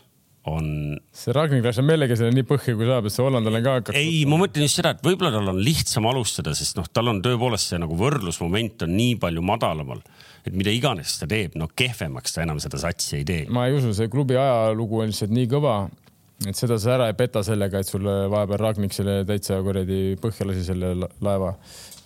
[0.50, 0.98] on.
[1.14, 3.98] see Ragnar on meelega selle nii põhja, kui saab, et see hollandlane ka hakkab.
[4.00, 7.22] ei, ma mõtlen just seda, et võib-olla tal on lihtsam alustada, sest noh, tal on
[7.26, 10.02] tõepoolest see nagu võrdlusmoment on nii palju madalamal,
[10.46, 13.44] et mida iganes ta teeb, no kehvemaks ta enam seda satsi ei tee.
[13.54, 15.76] ma ei usu, see klubi ajalugu on lihtsalt nii kõva
[16.50, 20.48] et seda sa ära ei peta sellega, et sulle vahepeal Ragnik selle täitsa kuradi põhja
[20.50, 21.54] lasi selle laeva.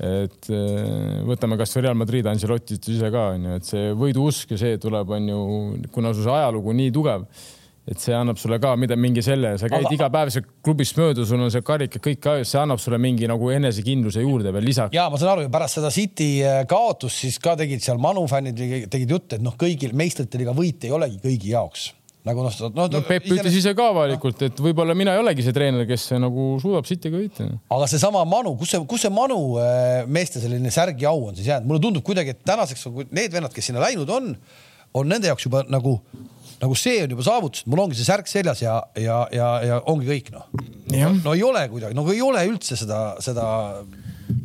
[0.03, 4.61] Et äh, võtame kasvõi Real Madrid, Ancelotti ütles ise ka onju, et see võiduusk ja
[4.61, 5.37] see tuleb, onju,
[5.95, 7.27] kuna su ajalugu nii tugev
[7.85, 9.93] et see annab sulle ka mida, mingi selle, sa käid aga...
[9.93, 12.97] iga päev seal klubist mööda, sul on see karik ja kõik ka, see annab sulle
[13.01, 14.95] mingi nagu enesekindluse juurde veel lisaks.
[14.95, 18.57] ja ma saan aru, pärast seda City äh, kaotust siis ka tegid seal Manu fännid
[18.89, 21.91] tegid jutte, et noh, kõigil meistrite liiga võit ei olegi kõigi jaoks
[22.25, 25.55] nagu noh, noh no, Peep ütles ise ka avalikult, et võib-olla mina ei olegi see
[25.55, 27.49] treener, kes nagu suudab Cityga võita.
[27.77, 31.51] aga seesama Manu, kus see, kus see Manu äh, meeste selline särgi au on siis
[31.51, 34.33] jäänud, mulle tundub kuidagi, et tänaseks need vennad, kes sinna läinud on,
[34.97, 35.99] on nende jaoks juba nagu
[36.61, 40.07] nagu see on juba saavutus, mul ongi see särk seljas ja, ja, ja, ja ongi
[40.07, 40.47] kõik noh.
[40.89, 43.45] No, no ei ole kuidagi, nagu ei ole üldse seda, seda.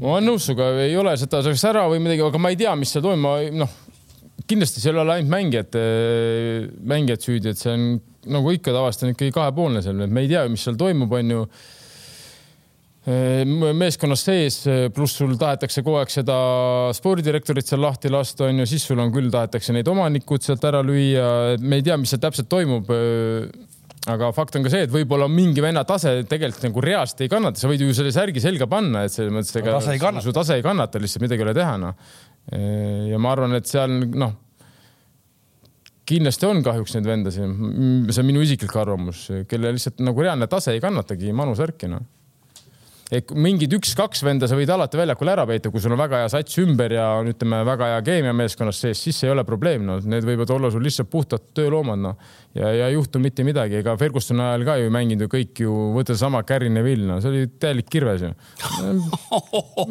[0.00, 2.92] ma olen nõus sinuga, ei ole seda sära või midagi, aga ma ei tea, mis
[2.92, 3.78] seal toimub, noh
[4.48, 5.82] kindlasti seal ei ole ainult mängijate,
[6.92, 7.84] mängijad süüdi, et see on
[8.30, 11.44] nagu ikka tavaliselt on ikkagi kahepoolne seal, et me ei tea, mis seal toimub, onju
[13.80, 14.58] meeskonnas sees,
[14.92, 16.36] pluss sul tahetakse kogu aeg seda
[16.92, 21.56] spordidirektorit seal lahti lasta, onju, siis sul on küll, tahetakse neid omanikud sealt ära lüüa,
[21.60, 22.92] me ei tea, mis seal täpselt toimub.
[24.10, 27.60] aga fakt on ka see, et võib-olla mingi venna tase tegelikult nagu reaalselt ei kannata,
[27.60, 29.76] sa võid ju selle särgi selga panna, et selles mõttes ega
[30.24, 32.14] su tase ei kannata, lihtsalt midagi ei ole teha, noh.
[32.50, 34.36] Ja ma arvan, et seal noh
[36.10, 37.58] kindlasti on kahjuks neid vendasid,
[38.10, 42.02] see on minu isiklik arvamus, kelle lihtsalt nagu reaalne tase ei kannatagi Manu särki, noh.
[43.10, 46.28] Et mingid üks-kaks venda sa võid alati väljakul ära peita, kui sul on väga hea
[46.30, 49.96] sats ümber ja on, ütleme, väga hea keemia meeskonnas sees, siis ei ole probleem, no
[49.98, 52.36] need võivad olla sul lihtsalt puhtad tööloomad, noh.
[52.54, 55.74] Ja, ja ei juhtu mitte midagi, ega Fergusoni ajal ka ju mänginud ju kõik ju,
[55.94, 58.30] võta seesama Gary Neville, no see oli täielik kirves ju.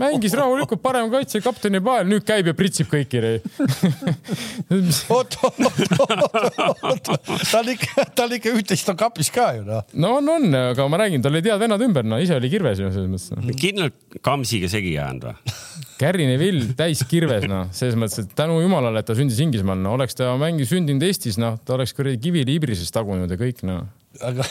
[0.02, 3.20] mängis rahulikult parem kaitse kapteni pael, nüüd käib ja pritsib kõiki
[5.16, 7.12] oot, oot, oot, oot,
[7.52, 9.86] tal ikka, tal ikka üht-teist on kapis ka ju noh.
[10.00, 12.82] no on, on, aga ma räägin, tal olid head vennad ümber, no ise oli kirves
[12.84, 13.60] ju selles mõttes.
[13.60, 15.88] kindlalt Kamsiga segi jäänud või?
[16.00, 19.98] Gary Neville täis kirves, noh, selles mõttes, et tänu jumalale, et ta sündis Inglismaal, no
[19.98, 23.84] oleks ta mängi sündinud Eestis, noh, ta oleks kuradi kivili Ibrises tagunud ja kõik, noh.
[24.24, 24.46] aga,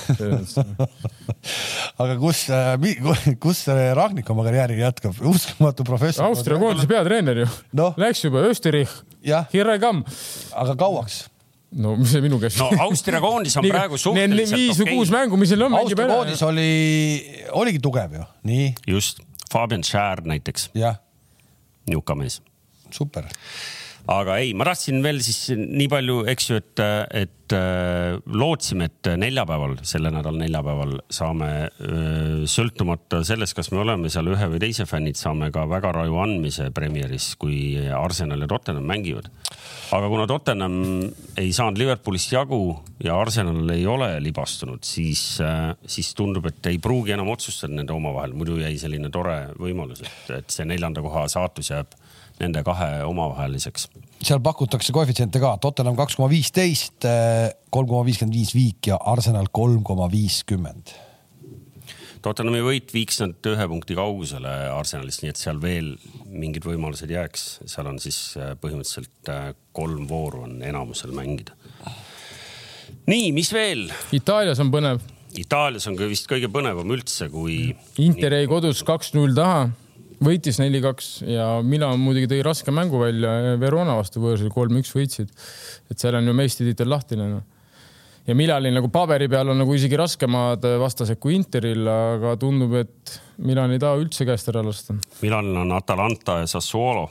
[2.04, 3.64] aga kus, äh, kus
[3.96, 6.28] Ragnik oma karjääri jätkab, uskumatu professor.
[6.28, 7.48] Austria koondise peatreener ju
[7.80, 7.90] no..
[7.98, 9.00] Läks juba Österreich,
[9.54, 10.04] here I come.
[10.52, 11.24] aga kauaks?
[11.72, 12.60] no mis see minu käest.
[12.60, 15.80] no Austria koondis on praegu suhteliselt viis või kuus mängu, mis seal on.
[15.80, 16.70] Austria koondis oli,
[17.56, 18.72] oligi tugev ju, nii.
[18.94, 20.68] just, Fabian Schär näiteks.
[21.90, 22.40] Niuka mees.
[22.94, 23.26] super
[24.08, 26.82] aga ei, ma tahtsin veel siis nii palju, eks ju, et,
[27.20, 34.12] et äh, lootsime, et neljapäeval, selle nädala neljapäeval saame äh, sõltumata sellest, kas me oleme
[34.12, 38.88] seal ühe või teise fännid, saame ka väga raju andmise Premieris, kui Arsenal ja Tottenham
[38.88, 39.28] mängivad.
[39.94, 40.74] Aga kuna Tottenham
[41.40, 42.60] ei saanud Liverpoolist jagu
[43.04, 47.94] ja Arsenal ei ole libastunud, siis, äh, siis tundub, et ei pruugi enam otsustada nende
[47.96, 51.96] omavahel, muidu jäi selline tore võimalus, et, et see neljanda koha saatus jääb
[52.38, 53.88] nende kahe omavaheliseks.
[54.22, 57.08] seal pakutakse koefitsiente ka, Tottenham kaks koma viisteist,
[57.70, 60.94] kolm koma viiskümmend viis viik ja Arsenal kolm koma viiskümmend.
[62.22, 65.92] Tottenhami võit viiks nad ühe punkti kaugusele Arsenalist, nii et seal veel
[66.28, 71.56] mingid võimalused jääks, seal on siis äh, põhimõtteliselt äh, kolm vooru on enamusel mängida.
[73.08, 73.88] nii, mis veel?
[74.16, 75.02] Itaalias on põnev.
[75.38, 77.76] Itaalias on vist kõige põnevam üldse, kui.
[78.00, 79.68] Inter jäi kodus kaks-null taha
[80.24, 85.30] võitis neli-kaks ja Milan muidugi tõi raske mängu välja Verona vastu võõrsil, kolm-üks võitsid.
[85.90, 87.42] et seal on ju meistritiitel lahtine no.
[88.28, 93.16] Ja Milanil nagu paberi peal on nagu isegi raskemad vastased kui Interil, aga tundub, et
[93.44, 94.96] Milan ei taha üldse käest ära lasta.
[95.22, 97.08] Milanil on Atalanta ja Sassuolo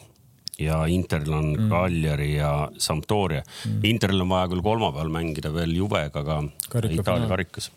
[0.62, 1.70] ja Interil on mm.
[1.70, 2.52] Cagliari ja
[2.82, 3.82] Sampdoria mm..
[3.86, 6.40] Interil on vaja küll kolmapäeval mängida veel Juvega ka
[6.70, 7.72] Karika Itaalia karikas.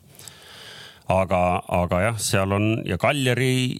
[1.09, 3.76] aga, aga jah, seal on ja Cagliari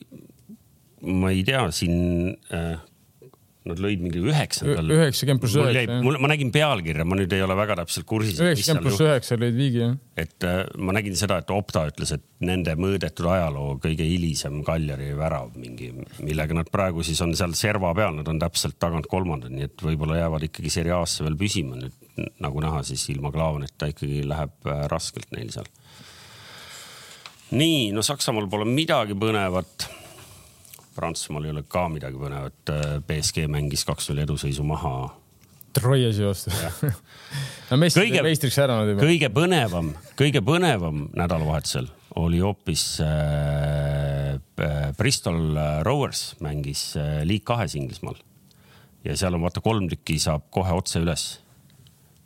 [1.01, 2.77] ma ei tea, siin äh,
[3.71, 4.91] Nad lõid mingi üheksandal.
[4.97, 5.99] üheksakümmend pluss üheksa.
[6.05, 8.41] mul, ma nägin pealkirja, ma nüüd ei ole väga täpselt kursis.
[8.43, 9.95] üheksakümmend pluss üheksa lõid viigi, jah.
[10.19, 15.13] et äh, ma nägin seda, et Opta ütles, et nende mõõdetud ajaloo kõige hilisem Kaljari
[15.19, 15.91] värav mingi,
[16.25, 19.87] millega nad praegu siis on seal serva peal, nad on täpselt tagant kolmandad, nii et
[19.87, 21.97] võib-olla jäävad ikkagi Serie A-sse veel püsima nüüd
[22.43, 25.69] nagu näha, siis ilma Klaavanita ikkagi läheb äh, raskelt neil seal.
[27.51, 29.89] nii, no Saksamaal pole midagi põnevat
[31.01, 32.75] Prantsusmaal ei ole ka midagi põnevat.
[33.09, 34.95] BSG mängis kaks-null eduseisu maha.
[35.77, 36.51] Troiesi vastu
[37.71, 39.05] no meistri, kõige, meistriks ära nad juba.
[39.07, 41.87] kõige põnevam, kõige põnevam nädalavahetusel
[42.19, 44.41] oli hoopis äh,
[44.99, 45.55] Bristol
[45.87, 48.19] Rovers mängis äh, League kahes Inglismaal.
[49.05, 51.29] ja seal on vaata kolm tükki saab kohe otse üles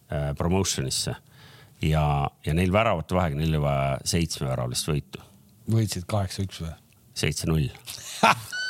[0.09, 1.14] äh, promotion'isse
[1.85, 2.07] ja,
[2.47, 5.25] ja neil väravate vahega, neil oli vaja seitsmeväravlist võitu.
[5.70, 6.72] võitsid kaheksa-üks või?
[7.14, 7.68] seitse-null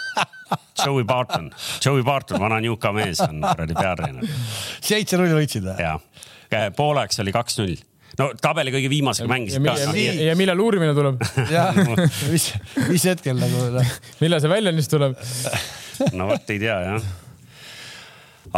[0.85, 1.49] Joey Barton,
[1.85, 4.37] Joey Barton, vana Newca mees on kuradi peatreener.
[4.85, 5.77] seitse-null võitsid või?
[5.81, 7.77] jah, pooleks oli kaks-null
[8.19, 9.75] no tabeli kõige viimasega mängisid ka.
[9.99, 11.23] ja, millal uurimine tuleb?
[11.51, 11.77] jah,
[12.33, 12.51] mis,
[12.89, 13.85] mis hetkel nagu
[14.23, 15.17] millal see väljaandis tuleb?
[16.19, 17.09] no vot ei tea jah.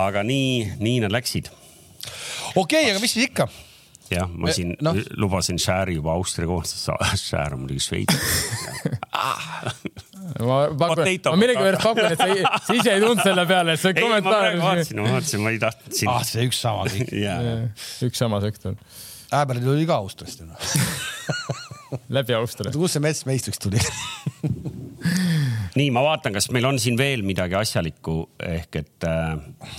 [0.07, 1.51] aga nii, nii nad läksid.
[1.53, 3.49] okei okay,, aga mis siis ikka?
[4.12, 4.90] Jah, ma siin no.
[5.20, 8.14] lubasin Shari juba Austria koondises saada, Shar on muidugi Šveits
[10.46, 12.26] ma pakun, ma millegipärast pakun, et sa,
[12.68, 14.42] sa ise ei tulnud selle peale, et see kommentaar.
[14.59, 16.09] ma vaatasin, ma vaatasin, ma ei tahtnud siin.
[16.12, 17.09] ah, see üks sama kõik
[18.07, 18.72] üks sama sektor.
[19.36, 20.59] Äberl tuli ka Austriast ju noh
[22.16, 22.70] läbi Austria.
[22.74, 23.80] kust see mets meistriks tuli
[25.76, 29.34] nii, ma vaatan, kas meil on siin veel midagi asjalikku ehk et, äh,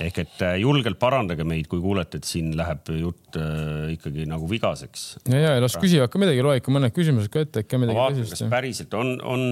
[0.07, 4.49] ehk et äh, julgelt parandage meid, kui kuulete, et siin läheb jutt äh, ikkagi nagu
[4.49, 5.07] vigaseks.
[5.31, 8.23] ja, ja las küsivad ka midagi, loe ikka mõned küsimused ka ette, äkki midagi vaatan,
[8.27, 8.47] tõsist.
[8.53, 9.45] päriselt on, on,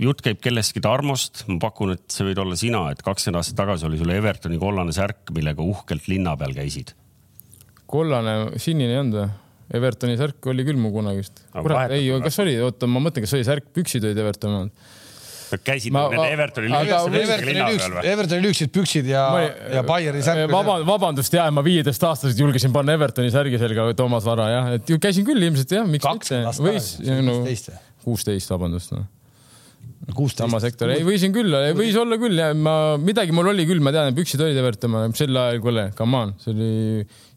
[0.00, 3.88] jutt käib kellestki Tarmost, ma pakun, et see võid olla sina, et kakskümmend aastat tagasi
[3.88, 6.94] oli sul Evertoni kollane särk, millega uhkelt linna peal käisid.
[7.92, 9.30] kollane, sinine ei olnud või?
[9.72, 11.44] Evertoni särk oli küll mu kunagist.
[11.54, 14.90] kurat, ei, kas oli, oota, ma mõtlen, kas oli särk, püksid olid Evertoni omad
[15.60, 17.96] käisid ma, nende Evertoni lüüksid.
[18.08, 19.24] Evertoni lüüksid püksid ja,
[19.72, 20.46] ja Bayeri särk.
[20.52, 25.26] vaba, vabandust, jah, ma viieteistaastaselt julgesin panna Evertoni särgi selga Toomas Vara jah, et käisin
[25.28, 26.44] küll ilmselt jah, miks mitte.
[26.64, 26.94] võis,
[27.24, 27.42] no
[28.02, 29.04] kuusteist, vabandust no
[30.34, 33.92] sama sektor, ei võisin küll, võis olla küll ja ma midagi mul oli küll, ma
[33.94, 36.72] tean, püksid olid Everton, sel ajal, kuule, come on, see oli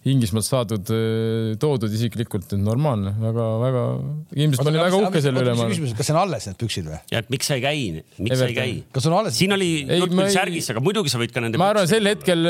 [0.05, 0.89] Inglismaalt saadud,
[1.57, 3.85] toodud isiklikult, et normaalne väga,, väga-väga,
[4.37, 5.55] ilmselt ma olin väga uhke selle üle.
[5.97, 6.99] kas see on alles need püksid või?
[7.09, 8.75] ja et miks sa ei käi, miks sa ei käi?
[8.93, 9.33] kas on alles?
[9.39, 11.57] siin oli jutt küll särgis, aga muidugi sa võid ka nende.
[11.57, 12.45] ma arvan, sel hetkel,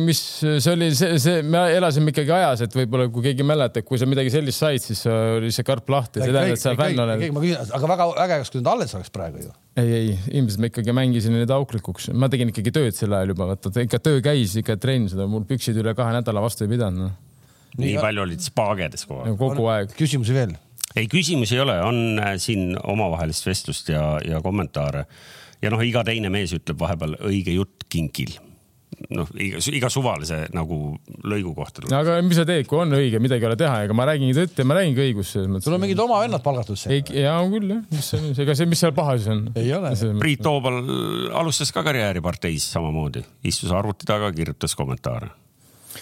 [0.00, 4.00] mis see oli, see, see, me elasime ikkagi ajas, et võib-olla kui keegi mäletab, kui
[4.00, 7.28] sa midagi sellist said, siis oli see karp lahti, see tähendab, et sa fänn oled.
[7.68, 10.94] aga väga äge oleks, kui need alles oleks praegu ju ei, ei, ilmselt ma ikkagi
[10.96, 14.78] mängisin need auklikuks, ma tegin ikkagi tööd sel ajal juba, vaata ikka töö käis, ikka
[14.80, 17.10] trenn seda, mul püksid üle kahe nädala vastu ei pidanud no..
[17.78, 18.02] nii ja...
[18.04, 19.38] palju olid spaagedes kogu aeg?
[19.40, 19.94] kogu aeg.
[19.98, 20.56] küsimusi veel?
[20.94, 25.06] ei, küsimusi ei ole, on äh, siin omavahelist vestlust ja, ja kommentaare.
[25.62, 28.36] ja noh, iga teine mees ütleb vahepeal õige jutt kinkil
[29.14, 30.78] noh, iga, iga suvalise nagu
[31.26, 31.84] lõigu kohta.
[31.90, 34.36] no aga mis sa teed, kui on õige, midagi ei ole teha, ega ma räägingi
[34.36, 35.68] tõtt ja ma räägingi õigust selles mõttes.
[35.68, 37.00] sul on mingid oma vennad palgatud seal?
[37.14, 39.44] jaa, on küll jah, mis see on, ega see, mis seal paha siis on?
[39.58, 39.94] ei ole.
[40.22, 40.80] Priit Toobal
[41.40, 45.30] alustas ka karjääri parteis samamoodi, istus arvuti taga, kirjutas kommentaare.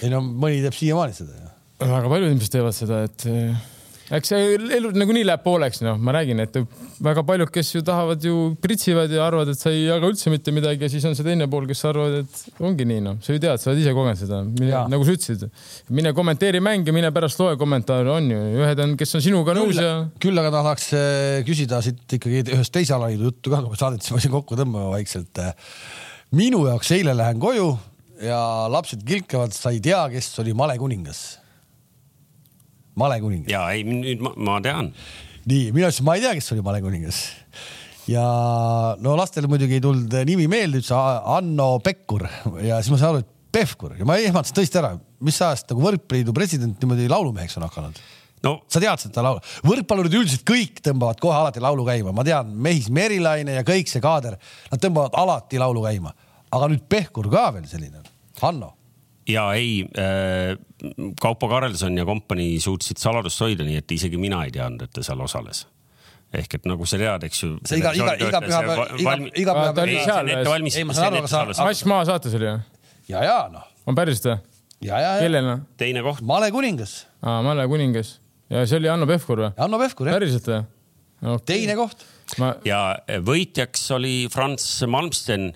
[0.02, 1.54] ei no mõni teeb siiamaani seda ju.
[1.84, 3.28] väga paljud inimesed teevad seda, et
[4.14, 6.56] eks see elu nagunii läheb pooleks, noh, ma räägin, et
[7.02, 10.54] väga paljud, kes ju tahavad ju pritsivad ja arvavad, et sa ei jaga üldse mitte
[10.54, 13.42] midagi ja siis on see teine pool, kes arvavad, et ongi nii, noh, sa ju
[13.42, 14.42] tead, sa oled ise kogenud seda,
[14.92, 15.46] nagu sa ütlesid.
[15.98, 19.80] mine kommenteeri mänge, mine pärast loe kommentaare, on ju, ühed on, kes on sinuga nõus
[19.82, 19.96] ja.
[20.22, 24.06] küll aga tahaks äh, küsida siit ikkagi ühest teise alaliidu juttu ka, kui me saadet
[24.06, 25.42] siin kokku tõmbame vaikselt.
[26.36, 27.72] minu jaoks eile lähen koju
[28.22, 28.38] ja
[28.72, 31.24] lapsed kilkavad, sa ei tea, kes oli malekuningas
[33.00, 33.52] malekuningas.
[33.52, 34.92] ja ei, nüüd ma, ma tean.
[35.46, 37.22] nii, mina ütlesin, ma ei tea, kes oli malekuningas.
[38.10, 38.26] ja
[39.02, 40.92] no lastele muidugi ei tulnud nimi meelde, ütles
[41.26, 42.26] Hanno Pekkur.
[42.64, 43.94] Ja siis ma sain aru, et Pevkur.
[43.96, 44.92] Ja ma ehmatasin tõesti ära,
[45.24, 48.00] mis ajast nagu võrkpalliliidu president niimoodi laulumeheks on hakanud?
[48.44, 52.52] No sa tead seda laulu, võrkpallurid üldiselt kõik tõmbavad kohe alati laulu käima, ma tean,
[52.52, 54.36] Mehis Merilaine ja kõik see kaader,
[54.70, 56.12] nad tõmbavad alati laulu käima,
[56.52, 58.04] aga nüüd Pehkur ka veel selline,
[58.42, 58.75] Hanno
[59.28, 60.56] ja ei äh,,
[61.20, 65.04] Kaupo Karelson ja kompanii suutsid saladust hoida, nii et isegi mina ei teadnud, et ta
[65.06, 65.64] seal osales
[66.36, 67.52] ehk et nagu sa tead, eks ju.
[67.68, 69.76] see iga, iga, iga pühapäev, iga, iga pühapäev.
[69.76, 70.82] ta oli seal.
[70.82, 71.66] ei, ma saan aru, aga sa.
[71.68, 72.54] Mass Maa saates oli ju?
[73.12, 73.66] ja, ja noh.
[73.86, 74.38] on päriselt või?
[74.88, 75.24] ja, ja, ja.
[75.24, 75.58] kellena?
[75.80, 76.24] teine koht.
[76.26, 76.98] Male kuningas.
[77.22, 78.16] aa, Male kuningas
[78.52, 79.52] ja see oli Hanno Pevkur või?
[79.58, 80.18] Hanno Pevkur jah.
[80.18, 80.60] päriselt või
[81.22, 81.46] okay.?
[81.52, 82.04] teine koht
[82.42, 82.52] ma....
[82.66, 82.80] ja
[83.26, 85.52] võitjaks oli Franz Malmsten,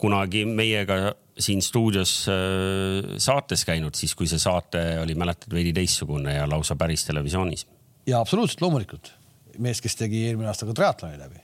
[0.00, 6.36] kunagi meiega siin stuudios äh, saates käinud, siis kui see saate oli, mäletad, veidi teistsugune
[6.38, 7.66] ja lausa päris televisioonis.
[8.06, 9.12] ja absoluutselt loomulikult,
[9.58, 11.42] mees, kes tegi eelmine aasta ka triatloni läbi.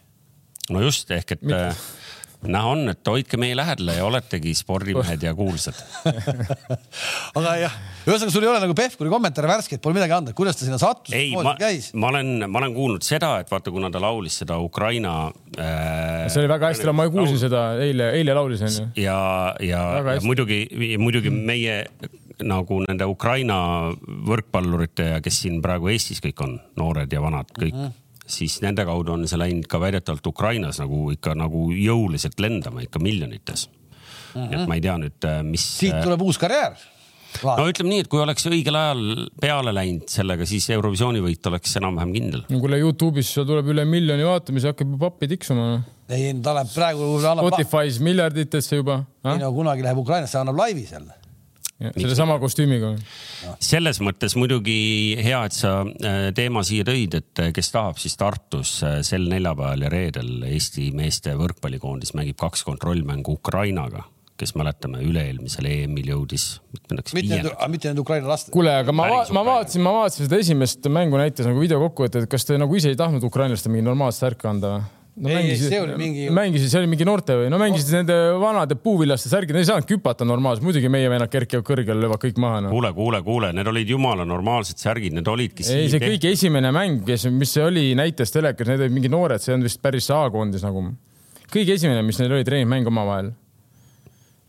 [0.71, 1.87] no just ehk et Mitte äh,
[2.47, 5.79] näha on, et hoidke meie lähedale ja oletegi spordimehed ja kuulsad
[7.39, 10.67] aga jah, ühesõnaga sul ei ole nagu Pevkuri kommentaare värskeid, pole midagi anda, kuidas ta
[10.67, 11.15] sinna sattus?
[11.17, 15.17] ei, ma, ma olen, ma olen kuulnud seda, et vaata, kuna ta laulis seda Ukraina
[15.57, 16.27] äh,.
[16.29, 17.43] see oli väga hästi, ma kuulsin laul...
[17.47, 18.89] seda eile, eile laulis onju.
[19.01, 19.19] ja,
[19.65, 20.65] ja, ja muidugi,
[21.01, 21.83] muidugi meie
[22.45, 23.59] nagu nende Ukraina
[24.29, 27.87] võrkpallurite ja kes siin praegu Eestis kõik on, noored ja vanad, kõik mm.
[27.87, 32.85] -hmm siis nende kaudu on see läinud ka väidetavalt Ukrainas nagu ikka nagu jõuliselt lendama
[32.85, 34.43] ikka miljonites mm.
[34.43, 34.53] -hmm.
[34.55, 35.65] et ma ei tea nüüd, äh, mis.
[35.79, 36.77] siit tuleb uus karjäär
[37.45, 39.03] no ütleme nii, et kui oleks õigel ajal
[39.41, 42.47] peale läinud sellega, siis Eurovisiooni võit oleks enam-vähem kindel.
[42.49, 45.69] no kuule Youtube'is tuleb üle miljoni vaatamise, hakkab juba pappi tiksuma.
[46.09, 47.13] ei, ta läheb praegu.
[47.21, 49.03] Spotify's miljarditesse juba.
[49.27, 51.07] ei no kunagi läheb Ukrainasse, annab laivi seal
[51.77, 52.95] sellesama kostüümiga.
[53.61, 58.17] selles mõttes muidugi hea, et sa äh, teema siia tõid, et äh, kes tahab, siis
[58.21, 64.07] Tartus äh, sel neljapäeval ja reedel Eesti meeste võrkpallikoondis mängib kaks kontrollmängu Ukrainaga
[64.37, 66.59] kes mäletame, üle-eelmisel EM-il jõudis.
[67.17, 68.53] mitte need, mitte need Ukraina laste.
[68.53, 72.45] kuule, aga ma, ma vaatasin, ma vaatasin seda esimest mängu näitas nagu videokokkuvõtet, et kas
[72.45, 74.96] te nagu ise ei tahtnud ukrainlastele mingi normaalset särki anda või?
[75.17, 76.25] No ei, mängisid, see oli mingi.
[76.35, 78.03] mängisid, see oli mingi noorte või no mängisid no.
[78.03, 82.21] nende vanade puuvillaste särgid, nad ei saanud küpata normaalselt, muidugi meie vennad kerkivad kõrgele, löövad
[82.23, 82.75] kõik maha no..
[82.75, 85.65] kuule, kuule, kuule, need olid jumala normaalsed särgid, need olidki.
[85.73, 89.43] ei, see kõige esimene mäng, kes, mis see oli, näitas telekas, need olid mingid noored,
[89.43, 90.85] see on vist päris A-koondis nagu.
[91.49, 93.33] kõige esimene, mis neil oli treeningmäng omavahel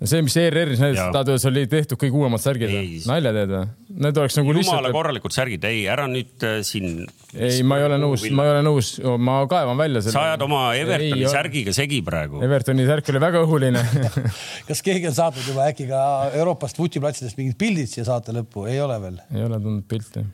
[0.06, 3.00] see, mis ERR-is näitas, oli tehtud kõik uuemad särgid või?
[3.10, 3.62] nalja teed või?
[3.98, 4.76] Need oleks nagu lihtsalt.
[4.78, 7.00] jumala korralikud särgid, ei, ära nüüd äh, siin.
[7.34, 10.14] ei, ma ei ole nõus, ma ei ole nõus, ma kaevan välja selle.
[10.20, 12.44] sa ajad oma Evertoni ei, särgiga segi praegu.
[12.46, 13.82] Evertoni särk oli väga õhuline
[14.70, 16.04] kas keegi on saatnud juba äkki ka
[16.38, 19.20] Euroopast vutiplatsidest mingid pildid siia saate lõppu, ei ole veel?
[19.34, 20.28] ei ole tulnud pilte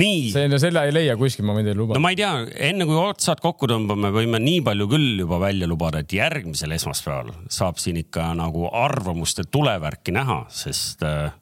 [0.00, 0.30] nii.
[0.32, 1.98] see, selle ei leia kuskil, ma võin teile lubada.
[1.98, 2.30] no ma ei tea,
[2.70, 7.32] enne kui otsad kokku tõmbame, võime nii palju küll juba välja lubada, et järgmisel esmaspäeval
[7.52, 11.32] saab siin ikka nagu arvamuste tulevärki näha, sest äh,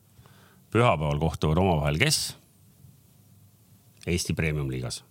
[0.74, 2.22] pühapäeval kohtuvad omavahel kes?
[4.08, 5.02] Eesti Premium-liigas.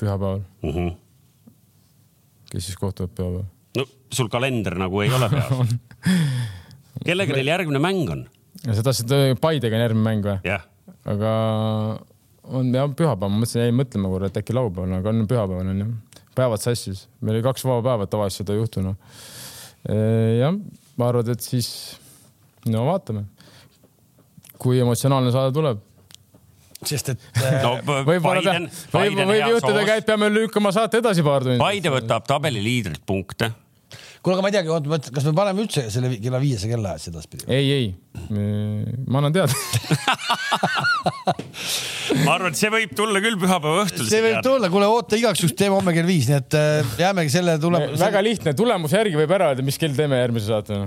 [0.00, 0.74] pühapäeval uh?
[0.74, 0.92] -huh.
[2.50, 3.48] kes siis kohtuvad pühapäeval?
[3.76, 5.66] no sul kalender nagu ei ole peal
[7.06, 8.28] kellega neil järgmine mäng on?
[8.74, 10.38] sa tahtsid äh, Paidega on järgmine mäng või?
[10.44, 10.66] jah yeah.
[11.04, 11.30] aga
[12.50, 15.82] on jah pühapäev, ma mõtlesin, jäin mõtlema korra, et äkki laupäeval, aga on pühapäeval on
[15.84, 15.90] ju.
[16.38, 18.96] päevad sassis, meil oli kaks vaba päeva, tavaliselt seda ei juhtu noh.
[20.40, 20.56] jah,
[20.96, 21.70] ma arvan, et siis
[22.70, 23.24] no vaatame,
[24.60, 25.86] kui emotsionaalne saade tuleb
[26.86, 27.24] sest et
[27.64, 27.74] no,
[28.06, 31.60] võib-olla võib, võib juhtuda ka, et peame lükkama saate edasi paar tundi.
[31.60, 33.50] Paide võtab tabeliliidrilt punkte
[34.20, 37.46] kuule, aga ma ei teagi, oota, kas me paneme üldse selle kella viiese kellaajast edaspidi?
[37.48, 37.90] ei, ei,
[39.08, 39.52] ma annan teada
[42.26, 44.08] ma arvan, et see võib tulla küll pühapäeva õhtul.
[44.10, 47.32] see võib tulla, kuule oota, igaks juhuks teeme homme kell viis, nii et äh, jäämegi
[47.32, 48.00] selle tulemuse.
[48.02, 50.82] väga lihtne, tulemuse järgi võib ära öelda, mis kell teeme järgmise saate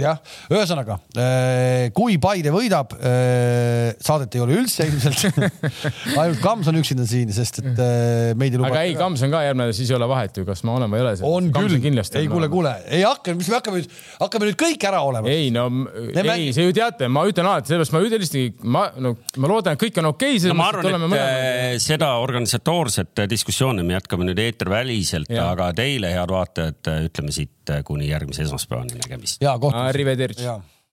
[0.00, 0.20] jah,
[0.52, 5.40] ühesõnaga äh, kui Paide võidab, äh, saadet ei ole üldse ilmselt
[6.20, 8.70] ainult Kams on üksinda siin, sest et äh, meid ei luba.
[8.72, 11.02] aga ei, Kams on ka järgmine, siis ei ole vahet ju, kas ma olen või
[11.02, 11.14] ei ole.
[11.28, 14.88] on Kams küll, ei kuule, kuule, ei hakka, mis me hakkame nüüd, hakkame nüüd kõik
[14.88, 15.32] ära olema.
[15.32, 15.66] ei no,
[16.08, 19.84] ei, see ju teate, ma ütlen alati, sellepärast ma lihtsalt, ma, no ma loodan, et
[19.84, 20.52] kõik on okei okay,.
[20.52, 21.82] no ma arvan, et mõlemad...
[21.84, 28.42] seda organisatoorset diskussiooni me jätkame nüüd eeterväliselt, aga teile, head vaatajad, ütleme siit kuni järgmise
[28.42, 29.42] esmaspäevani nägemist.
[29.42, 29.81] ja kohtumist.
[29.88, 30.44] Arrivederci.
[30.44, 30.60] Ja.